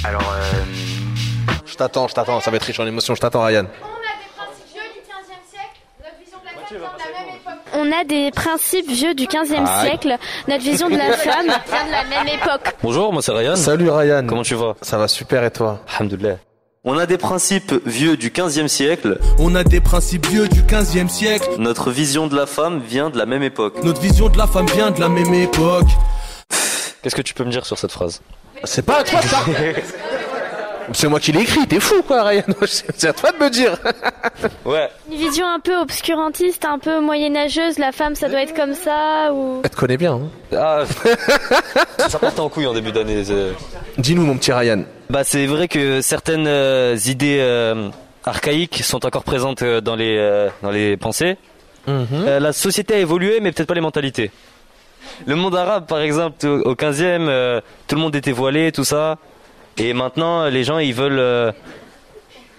Alors, 0.03 0.21
euh, 0.21 1.51
Je 1.65 1.75
t'attends, 1.75 2.07
je 2.07 2.13
t'attends, 2.13 2.39
ça 2.39 2.51
va 2.51 2.57
être 2.57 2.63
riche 2.63 2.79
en 2.79 2.85
émotions, 2.85 3.15
je 3.15 3.21
t'attends 3.21 3.43
Ryan. 3.43 3.65
On 7.73 7.79
on 7.79 7.91
a 7.91 8.03
des 8.03 8.29
principes 8.29 8.91
vieux 8.91 9.15
du 9.15 9.25
15e 9.25 9.65
Aïe. 9.65 9.89
siècle. 9.89 10.15
Notre 10.47 10.63
vision 10.63 10.89
de 10.89 10.97
la 10.97 11.13
femme 11.13 11.45
vient 11.45 11.85
de 11.85 11.91
la 11.91 12.03
même 12.03 12.27
époque. 12.27 12.75
Bonjour, 12.83 13.11
moi 13.11 13.23
c'est 13.23 13.31
Ryan. 13.31 13.55
Salut 13.55 13.89
Ryan. 13.89 14.25
Comment 14.27 14.43
tu 14.43 14.53
vas? 14.53 14.75
Ça 14.83 14.99
va 14.99 15.07
super 15.07 15.43
et 15.43 15.49
toi? 15.51 15.79
Alhamdoulilah. 15.87 16.37
On 16.89 16.97
a 16.97 17.05
des 17.05 17.17
principes 17.17 17.73
vieux 17.85 18.15
du 18.15 18.29
15e 18.29 18.69
siècle. 18.69 19.19
On 19.39 19.55
a 19.55 19.65
des 19.65 19.81
principes 19.81 20.25
vieux 20.25 20.47
du 20.47 20.61
15e 20.61 21.09
siècle. 21.09 21.49
Notre 21.57 21.91
vision 21.91 22.27
de 22.27 22.35
la 22.37 22.45
femme 22.45 22.79
vient 22.79 23.09
de 23.09 23.17
la 23.17 23.25
même 23.25 23.43
époque. 23.43 23.83
Notre 23.83 23.99
vision 23.99 24.29
de 24.29 24.37
la 24.37 24.47
femme 24.47 24.67
vient 24.67 24.89
de 24.91 25.01
la 25.01 25.09
même 25.09 25.33
époque. 25.33 25.89
Qu'est-ce 27.01 27.13
que 27.13 27.21
tu 27.21 27.33
peux 27.33 27.43
me 27.43 27.51
dire 27.51 27.65
sur 27.65 27.77
cette 27.77 27.91
phrase? 27.91 28.21
C'est 28.63 28.85
pas 28.85 28.99
à 28.99 29.03
toi 29.03 29.21
ça 29.21 29.43
C'est 30.93 31.07
moi 31.07 31.19
qui 31.19 31.31
l'ai 31.31 31.41
écrit, 31.41 31.67
t'es 31.67 31.79
fou 31.79 32.01
quoi 32.03 32.23
Ryan 32.23 32.43
C'est 32.65 33.07
à 33.09 33.13
toi 33.13 33.31
de 33.31 33.43
me 33.43 33.49
dire 33.49 33.75
Ouais. 34.65 34.89
Une 35.11 35.17
vision 35.17 35.45
un 35.45 35.59
peu 35.59 35.75
obscurantiste, 35.77 36.63
un 36.65 36.79
peu 36.79 36.99
moyenâgeuse. 37.01 37.77
La 37.77 37.91
femme, 37.91 38.15
ça 38.15 38.29
doit 38.29 38.41
être 38.41 38.55
comme 38.55 38.73
ça 38.73 39.31
ou. 39.33 39.61
Elle 39.63 39.69
te 39.69 39.75
connaît 39.75 39.97
bien. 39.97 40.13
hein. 40.13 40.29
Ah, 40.55 40.83
ça 42.07 42.19
part 42.19 42.39
en 42.39 42.49
couille 42.49 42.67
en 42.67 42.73
début 42.73 42.91
d'année. 42.91 43.23
Dis-nous 43.97 44.25
mon 44.25 44.37
petit 44.37 44.51
Ryan. 44.53 44.83
Bah 45.09 45.23
c'est 45.23 45.45
vrai 45.45 45.67
que 45.67 46.01
certaines 46.01 46.47
euh, 46.47 46.97
idées 47.05 47.37
euh, 47.39 47.89
archaïques 48.25 48.81
sont 48.83 49.05
encore 49.05 49.23
présentes 49.23 49.61
euh, 49.63 49.81
dans 49.81 49.95
les 49.95 50.17
euh, 50.17 50.49
dans 50.61 50.71
les 50.71 50.97
pensées. 50.97 51.37
Euh, 51.89 52.39
la 52.41 52.51
société 52.51 52.95
a 52.95 52.97
évolué, 52.99 53.39
mais 53.41 53.51
peut-être 53.53 53.67
pas 53.69 53.73
les 53.73 53.79
mentalités. 53.81 54.29
Le 55.25 55.35
monde 55.35 55.55
arabe, 55.55 55.85
par 55.87 55.99
exemple, 55.99 56.45
au 56.45 56.59
au 56.71 56.75
15e, 56.75 57.27
euh, 57.29 57.61
tout 57.87 57.95
le 57.95 58.01
monde 58.01 58.15
était 58.15 58.33
voilé, 58.33 58.71
tout 58.73 58.83
ça. 58.83 59.17
Et 59.77 59.93
maintenant, 59.93 60.47
les 60.47 60.63
gens, 60.63 60.79
ils 60.79 60.93
veulent. 60.93 61.19
euh, 61.19 61.51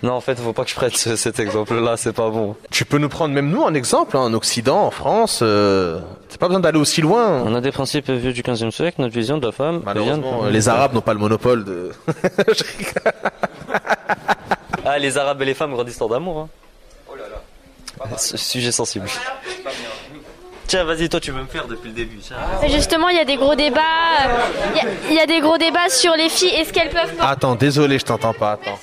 Non, 0.05 0.13
en 0.13 0.21
fait, 0.21 0.39
faut 0.39 0.53
pas 0.53 0.63
que 0.63 0.71
je 0.71 0.77
prête 0.77 0.97
ce- 0.97 1.17
cet 1.17 1.41
exemple-là, 1.41 1.97
c'est 1.97 2.13
pas 2.13 2.31
bon. 2.31 2.55
Tu 2.71 2.85
peux 2.85 2.99
nous 2.99 3.09
prendre 3.09 3.35
même 3.35 3.51
nous 3.51 3.65
un 3.65 3.75
exemple, 3.75 4.17
hein, 4.17 4.21
en 4.21 4.33
Occident, 4.35 4.83
en 4.85 4.93
France. 4.93 5.41
Euh... 5.43 5.99
T'as 6.29 6.37
pas 6.37 6.47
besoin 6.47 6.61
d'aller 6.61 6.79
aussi 6.79 7.01
loin. 7.01 7.43
On 7.45 7.53
a 7.57 7.61
des 7.61 7.73
principes 7.73 8.09
vieux 8.09 8.33
du 8.33 8.43
15e 8.43 8.71
siècle, 8.71 9.01
notre 9.01 9.15
vision 9.15 9.39
de 9.39 9.47
la 9.47 9.51
femme. 9.53 9.83
Malheureusement, 9.85 10.43
de- 10.43 10.47
euh, 10.47 10.51
les 10.51 10.69
Arabes 10.69 10.95
n'ont 10.95 11.01
pas 11.01 11.15
le 11.15 11.19
monopole 11.19 11.65
de. 11.65 11.91
Ah, 14.85 14.99
les 14.99 15.19
Arabes 15.19 15.43
et 15.43 15.45
les 15.45 15.55
femmes 15.55 15.73
grandissent 15.73 16.01
en 16.01 16.09
d'amour. 16.09 16.39
Hein. 16.39 16.49
Oh 17.11 17.15
là 17.17 17.25
là. 18.09 18.17
Sujet 18.17 18.73
sensible. 18.73 19.07
Tiens, 20.69 20.85
vas-y, 20.85 21.09
toi, 21.09 21.19
tu 21.19 21.31
veux 21.33 21.41
me 21.41 21.47
faire 21.47 21.67
depuis 21.67 21.89
le 21.89 21.95
début. 21.95 22.19
tiens. 22.19 22.37
Justement, 22.69 23.09
il 23.09 23.17
y 23.17 23.21
a 23.21 23.25
des 23.25 23.37
gros 23.37 23.55
débats. 23.55 23.81
Il 24.75 24.77
y 24.77 24.81
a- 24.81 24.91
il 25.11 25.17
y, 25.17 25.21
a 25.21 25.27
des 25.27 25.41
gros 25.41 25.57
débats 25.57 25.89
sur 25.89 26.15
les 26.15 26.29
filles. 26.29 26.51
Est-ce 26.55 26.73
qu'elles 26.75 26.91
peuvent 26.91 27.15
porter 27.15 27.33
Attends, 27.33 27.55
désolé, 27.55 27.99
je 27.99 28.05
t'entends 28.05 28.35
pas. 28.35 28.53
Attends. 28.53 28.79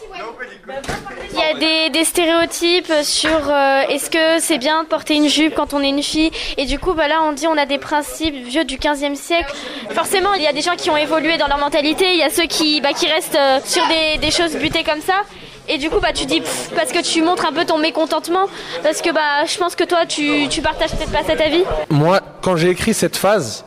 Il 1.31 1.39
y 1.39 1.43
a 1.43 1.53
des, 1.53 1.89
des 1.91 2.03
stéréotypes 2.03 2.91
sur 3.03 3.29
euh, 3.49 3.81
est-ce 3.89 4.09
que 4.09 4.39
c'est 4.39 4.57
bien 4.57 4.83
de 4.83 4.87
porter 4.87 5.13
une 5.15 5.29
jupe 5.29 5.53
quand 5.53 5.73
on 5.75 5.81
est 5.81 5.89
une 5.89 6.01
fille? 6.01 6.31
Et 6.57 6.65
du 6.65 6.79
coup, 6.79 6.93
bah 6.93 7.07
là, 7.07 7.21
on 7.23 7.33
dit 7.33 7.45
on 7.45 7.57
a 7.57 7.67
des 7.67 7.77
principes 7.77 8.33
vieux 8.47 8.63
du 8.65 8.77
15e 8.77 9.15
siècle. 9.15 9.53
Forcément, 9.91 10.33
il 10.33 10.41
y 10.41 10.47
a 10.47 10.53
des 10.53 10.61
gens 10.61 10.75
qui 10.75 10.89
ont 10.89 10.97
évolué 10.97 11.37
dans 11.37 11.47
leur 11.47 11.59
mentalité. 11.59 12.05
Il 12.13 12.17
y 12.17 12.23
a 12.23 12.31
ceux 12.31 12.47
qui, 12.47 12.81
bah, 12.81 12.93
qui 12.93 13.05
restent 13.07 13.35
euh, 13.35 13.59
sur 13.63 13.83
des, 13.87 14.17
des 14.17 14.31
choses 14.31 14.55
butées 14.55 14.83
comme 14.83 15.01
ça. 15.01 15.21
Et 15.67 15.77
du 15.77 15.89
coup, 15.89 15.99
bah, 15.99 16.13
tu 16.13 16.25
dis 16.25 16.41
pff, 16.41 16.71
parce 16.75 16.91
que 16.91 17.01
tu 17.01 17.21
montres 17.21 17.45
un 17.45 17.53
peu 17.53 17.65
ton 17.65 17.77
mécontentement. 17.77 18.47
Parce 18.83 19.01
que 19.01 19.11
bah, 19.11 19.45
je 19.45 19.57
pense 19.57 19.75
que 19.75 19.83
toi, 19.83 20.05
tu, 20.05 20.47
tu 20.49 20.61
partages 20.61 20.91
peut-être 20.91 21.11
pas 21.11 21.23
cet 21.25 21.41
avis. 21.41 21.63
Moi, 21.89 22.21
quand 22.41 22.55
j'ai 22.55 22.69
écrit 22.69 22.93
cette 22.93 23.17
phase, 23.17 23.65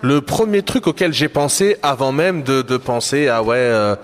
le 0.00 0.20
premier 0.20 0.62
truc 0.62 0.86
auquel 0.86 1.12
j'ai 1.12 1.28
pensé, 1.28 1.76
avant 1.82 2.12
même 2.12 2.42
de, 2.42 2.62
de 2.62 2.76
penser 2.76 3.28
à 3.28 3.42
ouais 3.42 3.56
euh, 3.56 3.96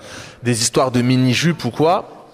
des 0.43 0.61
histoires 0.61 0.91
de 0.91 1.01
mini-jupes 1.01 1.65
ou 1.65 1.71
quoi, 1.71 2.27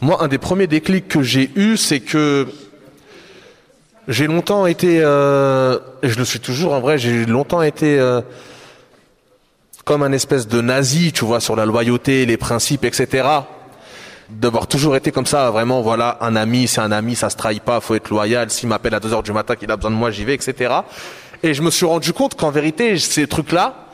moi, 0.00 0.22
un 0.22 0.28
des 0.28 0.38
premiers 0.38 0.66
déclics 0.66 1.08
que 1.08 1.22
j'ai 1.22 1.50
eu, 1.54 1.76
c'est 1.76 2.00
que 2.00 2.48
j'ai 4.08 4.26
longtemps 4.26 4.66
été, 4.66 5.00
euh, 5.00 5.78
et 6.02 6.08
je 6.08 6.18
le 6.18 6.24
suis 6.24 6.40
toujours 6.40 6.72
en 6.72 6.80
vrai, 6.80 6.98
j'ai 6.98 7.24
longtemps 7.24 7.62
été 7.62 7.98
euh, 7.98 8.20
comme 9.84 10.02
un 10.02 10.12
espèce 10.12 10.48
de 10.48 10.60
nazi, 10.60 11.12
tu 11.12 11.24
vois, 11.24 11.40
sur 11.40 11.56
la 11.56 11.66
loyauté, 11.66 12.26
les 12.26 12.36
principes, 12.36 12.84
etc. 12.84 13.28
D'avoir 14.32 14.66
toujours 14.66 14.96
été 14.96 15.12
comme 15.12 15.26
ça, 15.26 15.50
vraiment, 15.50 15.82
voilà, 15.82 16.18
un 16.20 16.36
ami, 16.36 16.66
c'est 16.66 16.80
un 16.80 16.90
ami, 16.90 17.14
ça 17.14 17.30
se 17.30 17.36
trahit 17.36 17.62
pas, 17.62 17.80
faut 17.80 17.94
être 17.94 18.08
loyal. 18.08 18.50
S'il 18.50 18.68
m'appelle 18.68 18.94
à 18.94 19.00
2 19.00 19.12
heures 19.12 19.22
du 19.22 19.32
matin, 19.32 19.56
qu'il 19.56 19.70
a 19.70 19.76
besoin 19.76 19.90
de 19.90 19.96
moi, 19.96 20.10
j'y 20.10 20.24
vais, 20.24 20.34
etc. 20.34 20.74
Et 21.42 21.54
je 21.54 21.62
me 21.62 21.70
suis 21.70 21.86
rendu 21.86 22.12
compte 22.12 22.34
qu'en 22.34 22.50
vérité, 22.50 22.98
ces 22.98 23.26
trucs-là, 23.26 23.88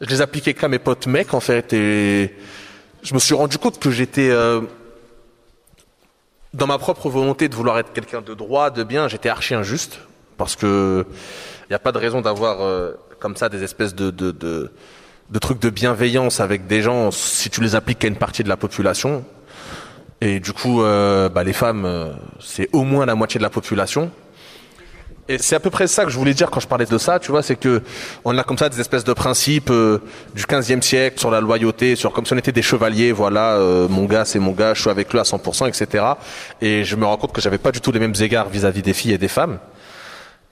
je 0.00 0.08
les 0.08 0.20
appliquais 0.20 0.54
qu'à 0.54 0.68
mes 0.68 0.78
potes 0.78 1.06
mecs, 1.06 1.34
en 1.34 1.40
fait, 1.40 1.72
et 1.72 2.34
je 3.02 3.14
me 3.14 3.18
suis 3.18 3.34
rendu 3.34 3.58
compte 3.58 3.78
que 3.78 3.90
j'étais, 3.90 4.30
euh, 4.30 4.62
dans 6.54 6.66
ma 6.66 6.78
propre 6.78 7.08
volonté 7.10 7.48
de 7.48 7.54
vouloir 7.54 7.78
être 7.78 7.92
quelqu'un 7.92 8.22
de 8.22 8.34
droit, 8.34 8.70
de 8.70 8.84
bien, 8.84 9.08
j'étais 9.08 9.28
archi 9.28 9.54
injuste, 9.54 10.00
parce 10.36 10.56
que 10.56 11.04
il 11.68 11.72
n'y 11.72 11.76
a 11.76 11.80
pas 11.80 11.92
de 11.92 11.98
raison 11.98 12.20
d'avoir 12.22 12.62
euh, 12.62 12.92
comme 13.18 13.36
ça 13.36 13.48
des 13.48 13.62
espèces 13.62 13.94
de, 13.94 14.10
trucs 15.40 15.60
de 15.60 15.70
bienveillance 15.70 16.40
avec 16.40 16.66
des 16.66 16.80
gens 16.80 17.10
si 17.10 17.50
tu 17.50 17.60
les 17.60 17.74
appliques 17.74 17.98
qu'à 17.98 18.08
une 18.08 18.16
partie 18.16 18.42
de 18.42 18.48
la 18.48 18.56
population. 18.56 19.24
Et 20.20 20.40
du 20.40 20.52
coup, 20.52 20.82
euh, 20.82 21.28
bah, 21.28 21.44
les 21.44 21.52
femmes, 21.52 21.84
euh, 21.84 22.12
c'est 22.40 22.68
au 22.72 22.82
moins 22.82 23.06
la 23.06 23.14
moitié 23.14 23.38
de 23.38 23.42
la 23.44 23.50
population. 23.50 24.10
Et 25.30 25.36
c'est 25.36 25.54
à 25.54 25.60
peu 25.60 25.68
près 25.68 25.86
ça 25.86 26.04
que 26.04 26.10
je 26.10 26.16
voulais 26.16 26.32
dire 26.32 26.50
quand 26.50 26.60
je 26.60 26.66
parlais 26.66 26.86
de 26.86 26.96
ça, 26.96 27.18
tu 27.18 27.30
vois, 27.30 27.42
c'est 27.42 27.56
que 27.56 27.82
on 28.24 28.36
a 28.38 28.44
comme 28.44 28.56
ça 28.56 28.70
des 28.70 28.80
espèces 28.80 29.04
de 29.04 29.12
principes 29.12 29.68
euh, 29.70 29.98
du 30.34 30.44
15e 30.44 30.80
siècle 30.80 31.20
sur 31.20 31.30
la 31.30 31.42
loyauté, 31.42 31.96
sur 31.96 32.12
comme 32.12 32.24
si 32.24 32.32
on 32.32 32.38
était 32.38 32.52
des 32.52 32.62
chevaliers, 32.62 33.12
voilà, 33.12 33.52
euh, 33.56 33.88
mon 33.88 34.06
gars 34.06 34.24
c'est 34.24 34.38
mon 34.38 34.52
gars, 34.52 34.72
je 34.72 34.80
suis 34.80 34.90
avec 34.90 35.12
lui 35.12 35.18
à 35.18 35.24
100%, 35.24 35.68
etc. 35.68 36.04
Et 36.62 36.82
je 36.84 36.96
me 36.96 37.04
rends 37.04 37.18
compte 37.18 37.32
que 37.32 37.42
j'avais 37.42 37.58
pas 37.58 37.72
du 37.72 37.82
tout 37.82 37.92
les 37.92 38.00
mêmes 38.00 38.14
égards 38.18 38.48
vis-à-vis 38.48 38.80
des 38.80 38.94
filles 38.94 39.12
et 39.12 39.18
des 39.18 39.28
femmes. 39.28 39.58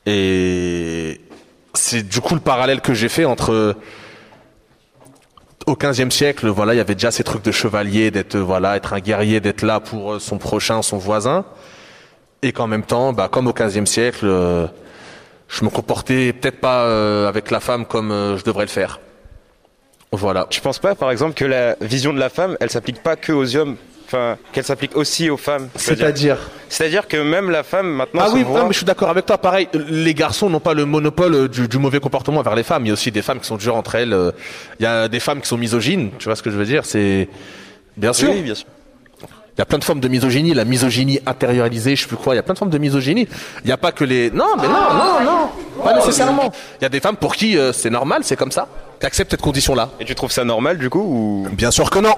Et 0.05 1.23
c'est 1.73 2.07
du 2.07 2.21
coup 2.21 2.35
le 2.35 2.41
parallèle 2.41 2.83
que 2.83 2.93
j'ai 2.93 3.09
fait 3.09 3.25
entre 3.25 3.77
au 5.67 5.75
15e 5.75 6.11
siècle, 6.11 6.49
voilà, 6.49 6.75
il 6.75 6.77
y 6.77 6.81
avait 6.81 6.95
déjà 6.95 7.11
ces 7.11 7.25
trucs 7.25 7.45
de 7.45 7.51
chevalier, 7.51 8.11
d'être 8.13 8.37
voilà, 8.37 8.77
être 8.77 8.93
un 8.93 9.01
guerrier, 9.01 9.41
d'être 9.41 9.63
là 9.63 9.81
pour 9.81 10.15
euh, 10.15 10.19
son 10.21 10.39
prochain, 10.39 10.81
son 10.81 10.97
voisin, 10.97 11.45
et 12.43 12.53
qu'en 12.53 12.69
même 12.69 12.85
temps, 12.85 13.13
bah, 13.13 13.29
comme 13.31 13.49
au 13.49 13.53
15e 13.53 13.87
siècle, 13.87 14.27
euh, 14.27 14.67
je 15.49 15.65
me 15.65 15.71
comportais 15.71 16.33
peut-être 16.33 16.61
pas 16.61 16.85
euh, 16.85 17.29
avec 17.29 17.51
la 17.51 17.61
femme 17.61 17.85
comme 17.85 18.11
je 18.37 18.45
devrais 18.45 18.65
le 18.65 18.71
faire. 18.71 19.01
Voilà. 20.13 20.47
Je 20.51 20.61
pense 20.61 20.79
pas, 20.79 20.95
par 20.95 21.11
exemple, 21.11 21.35
que 21.35 21.45
la 21.45 21.77
vision 21.81 22.13
de 22.13 22.21
la 22.21 22.29
femme, 22.29 22.57
elle 22.61 22.71
s'applique 22.71 23.03
pas 23.03 23.17
que 23.17 23.33
aux 23.33 23.57
hommes, 23.57 23.77
enfin, 24.07 24.37
qu'elle 24.53 24.65
s'applique 24.65 24.97
aussi 24.97 25.29
aux 25.31 25.37
femmes. 25.37 25.69
C'est-à-dire 25.75 26.39
C'est-à-dire 26.69 27.07
que 27.09 27.17
même 27.17 27.51
la 27.51 27.63
femme 27.63 27.89
maintenant. 27.89 28.23
Ah 28.25 28.31
oui, 28.33 28.43
voit- 28.43 28.61
non, 28.61 28.67
mais 28.67 28.73
je 28.73 28.79
suis 28.79 28.87
d'accord 28.87 29.09
avec 29.11 29.27
toi. 29.27 29.39
Pareil, 29.39 29.69
les 29.89 30.15
garçons 30.15 30.49
n'ont 30.51 30.61
pas 30.61 30.75
le 30.75 30.85
monopole 30.85 31.35
euh, 31.35 31.49
du, 31.49 31.69
du 31.69 31.79
mauvais 31.79 32.01
comportement 32.01 32.43
vers 32.43 32.55
les 32.55 32.63
femmes. 32.63 32.85
Il 32.85 32.89
y 32.89 32.91
a 32.91 32.95
aussi 32.95 33.11
des 33.11 33.23
femmes 33.23 33.41
qui 33.41 33.47
sont 33.47 33.57
dures 33.57 33.77
entre 33.77 33.95
elles. 33.97 34.13
euh, 34.13 34.33
Il 34.81 34.83
y 34.85 34.87
a 34.87 35.09
des 35.09 35.21
femmes 35.21 35.41
qui 35.41 35.49
sont 35.49 35.59
misogynes. 35.59 36.11
Tu 36.19 36.25
vois 36.27 36.37
ce 36.37 36.43
que 36.43 36.51
je 36.51 36.57
veux 36.57 36.65
dire 36.67 36.85
C'est 36.85 37.29
bien 37.97 38.13
sûr. 38.13 38.31
Oui, 38.31 38.43
bien 38.43 38.55
sûr. 38.55 38.67
Il 39.23 39.61
y 39.61 39.63
a 39.63 39.65
plein 39.65 39.79
de 39.79 39.85
formes 39.85 40.01
de 40.01 40.09
misogynie, 40.09 40.53
la 40.53 40.67
misogynie 40.67 41.19
intériorisée, 41.25 41.97
je 41.97 42.03
sais 42.03 42.09
plus 42.09 42.19
quoi. 42.19 42.35
Il 42.35 42.37
y 42.37 42.41
a 42.41 42.43
plein 42.43 42.53
de 42.53 42.59
formes 42.59 42.71
de 42.71 42.77
misogynie. 42.77 43.27
Il 43.65 43.67
n'y 43.67 43.73
a 43.73 43.79
pas 43.79 43.91
que 43.91 44.05
les. 44.05 44.31
Non, 44.31 44.49
mais 44.61 44.69
non, 44.69 44.75
non, 44.93 45.25
non, 45.25 45.83
pas 45.83 45.95
nécessairement. 45.95 46.53
Il 46.79 46.83
y 46.83 46.85
a 46.85 46.91
des 46.91 47.01
femmes 47.01 47.17
pour 47.17 47.35
qui 47.35 47.57
euh, 47.57 47.73
c'est 47.73 47.89
normal, 47.89 48.21
c'est 48.23 48.37
comme 48.37 48.53
ça, 48.53 48.69
qui 49.01 49.07
acceptent 49.07 49.31
cette 49.31 49.41
condition-là. 49.41 49.89
Et 49.99 50.05
tu 50.05 50.15
trouves 50.15 50.31
ça 50.31 50.45
normal 50.45 50.77
du 50.77 50.91
coup 50.91 51.01
ou? 51.01 51.49
Bien 51.53 51.71
sûr 51.71 51.89
que 51.89 52.01
non. 52.01 52.15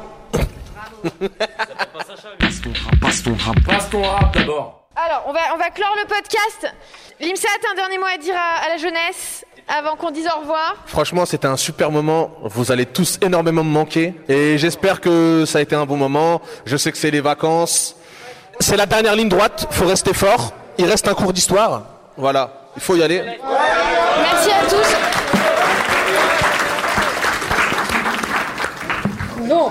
Passe 1.02 2.62
ton 2.62 2.70
rap, 2.72 3.00
passe 3.00 3.22
ton 3.22 3.34
rap. 3.34 3.56
Passe 3.66 3.90
ton 3.90 4.02
rap 4.02 4.34
d'abord. 4.34 4.74
Alors, 4.96 5.24
on 5.28 5.32
va, 5.32 5.40
on 5.54 5.58
va 5.58 5.70
clore 5.70 5.94
le 6.02 6.06
podcast. 6.08 6.74
Limsat, 7.20 7.48
un 7.70 7.74
dernier 7.76 7.98
mot 7.98 8.06
à 8.12 8.18
dire 8.18 8.34
à, 8.36 8.64
à 8.64 8.68
la 8.68 8.76
jeunesse 8.78 9.44
avant 9.68 9.96
qu'on 9.96 10.10
dise 10.10 10.26
au 10.34 10.40
revoir. 10.40 10.74
Franchement, 10.86 11.24
c'était 11.26 11.46
un 11.46 11.56
super 11.56 11.90
moment. 11.90 12.30
Vous 12.42 12.72
allez 12.72 12.86
tous 12.86 13.18
énormément 13.22 13.62
me 13.62 13.70
manquer. 13.70 14.14
Et 14.28 14.58
j'espère 14.58 15.00
que 15.00 15.44
ça 15.46 15.58
a 15.58 15.60
été 15.62 15.76
un 15.76 15.86
bon 15.86 15.96
moment. 15.96 16.40
Je 16.64 16.76
sais 16.76 16.90
que 16.90 16.98
c'est 16.98 17.10
les 17.10 17.20
vacances. 17.20 17.94
C'est 18.60 18.76
la 18.76 18.86
dernière 18.86 19.14
ligne 19.14 19.28
droite. 19.28 19.66
Faut 19.70 19.86
rester 19.86 20.14
fort. 20.14 20.52
Il 20.78 20.86
reste 20.86 21.06
un 21.06 21.14
cours 21.14 21.32
d'histoire. 21.32 21.82
Voilà. 22.16 22.50
Il 22.76 22.82
faut 22.82 22.96
y 22.96 23.02
aller. 23.02 23.22
Merci 23.22 24.50
à 24.50 24.64
tous. 24.64 24.96
Bon. 29.48 29.70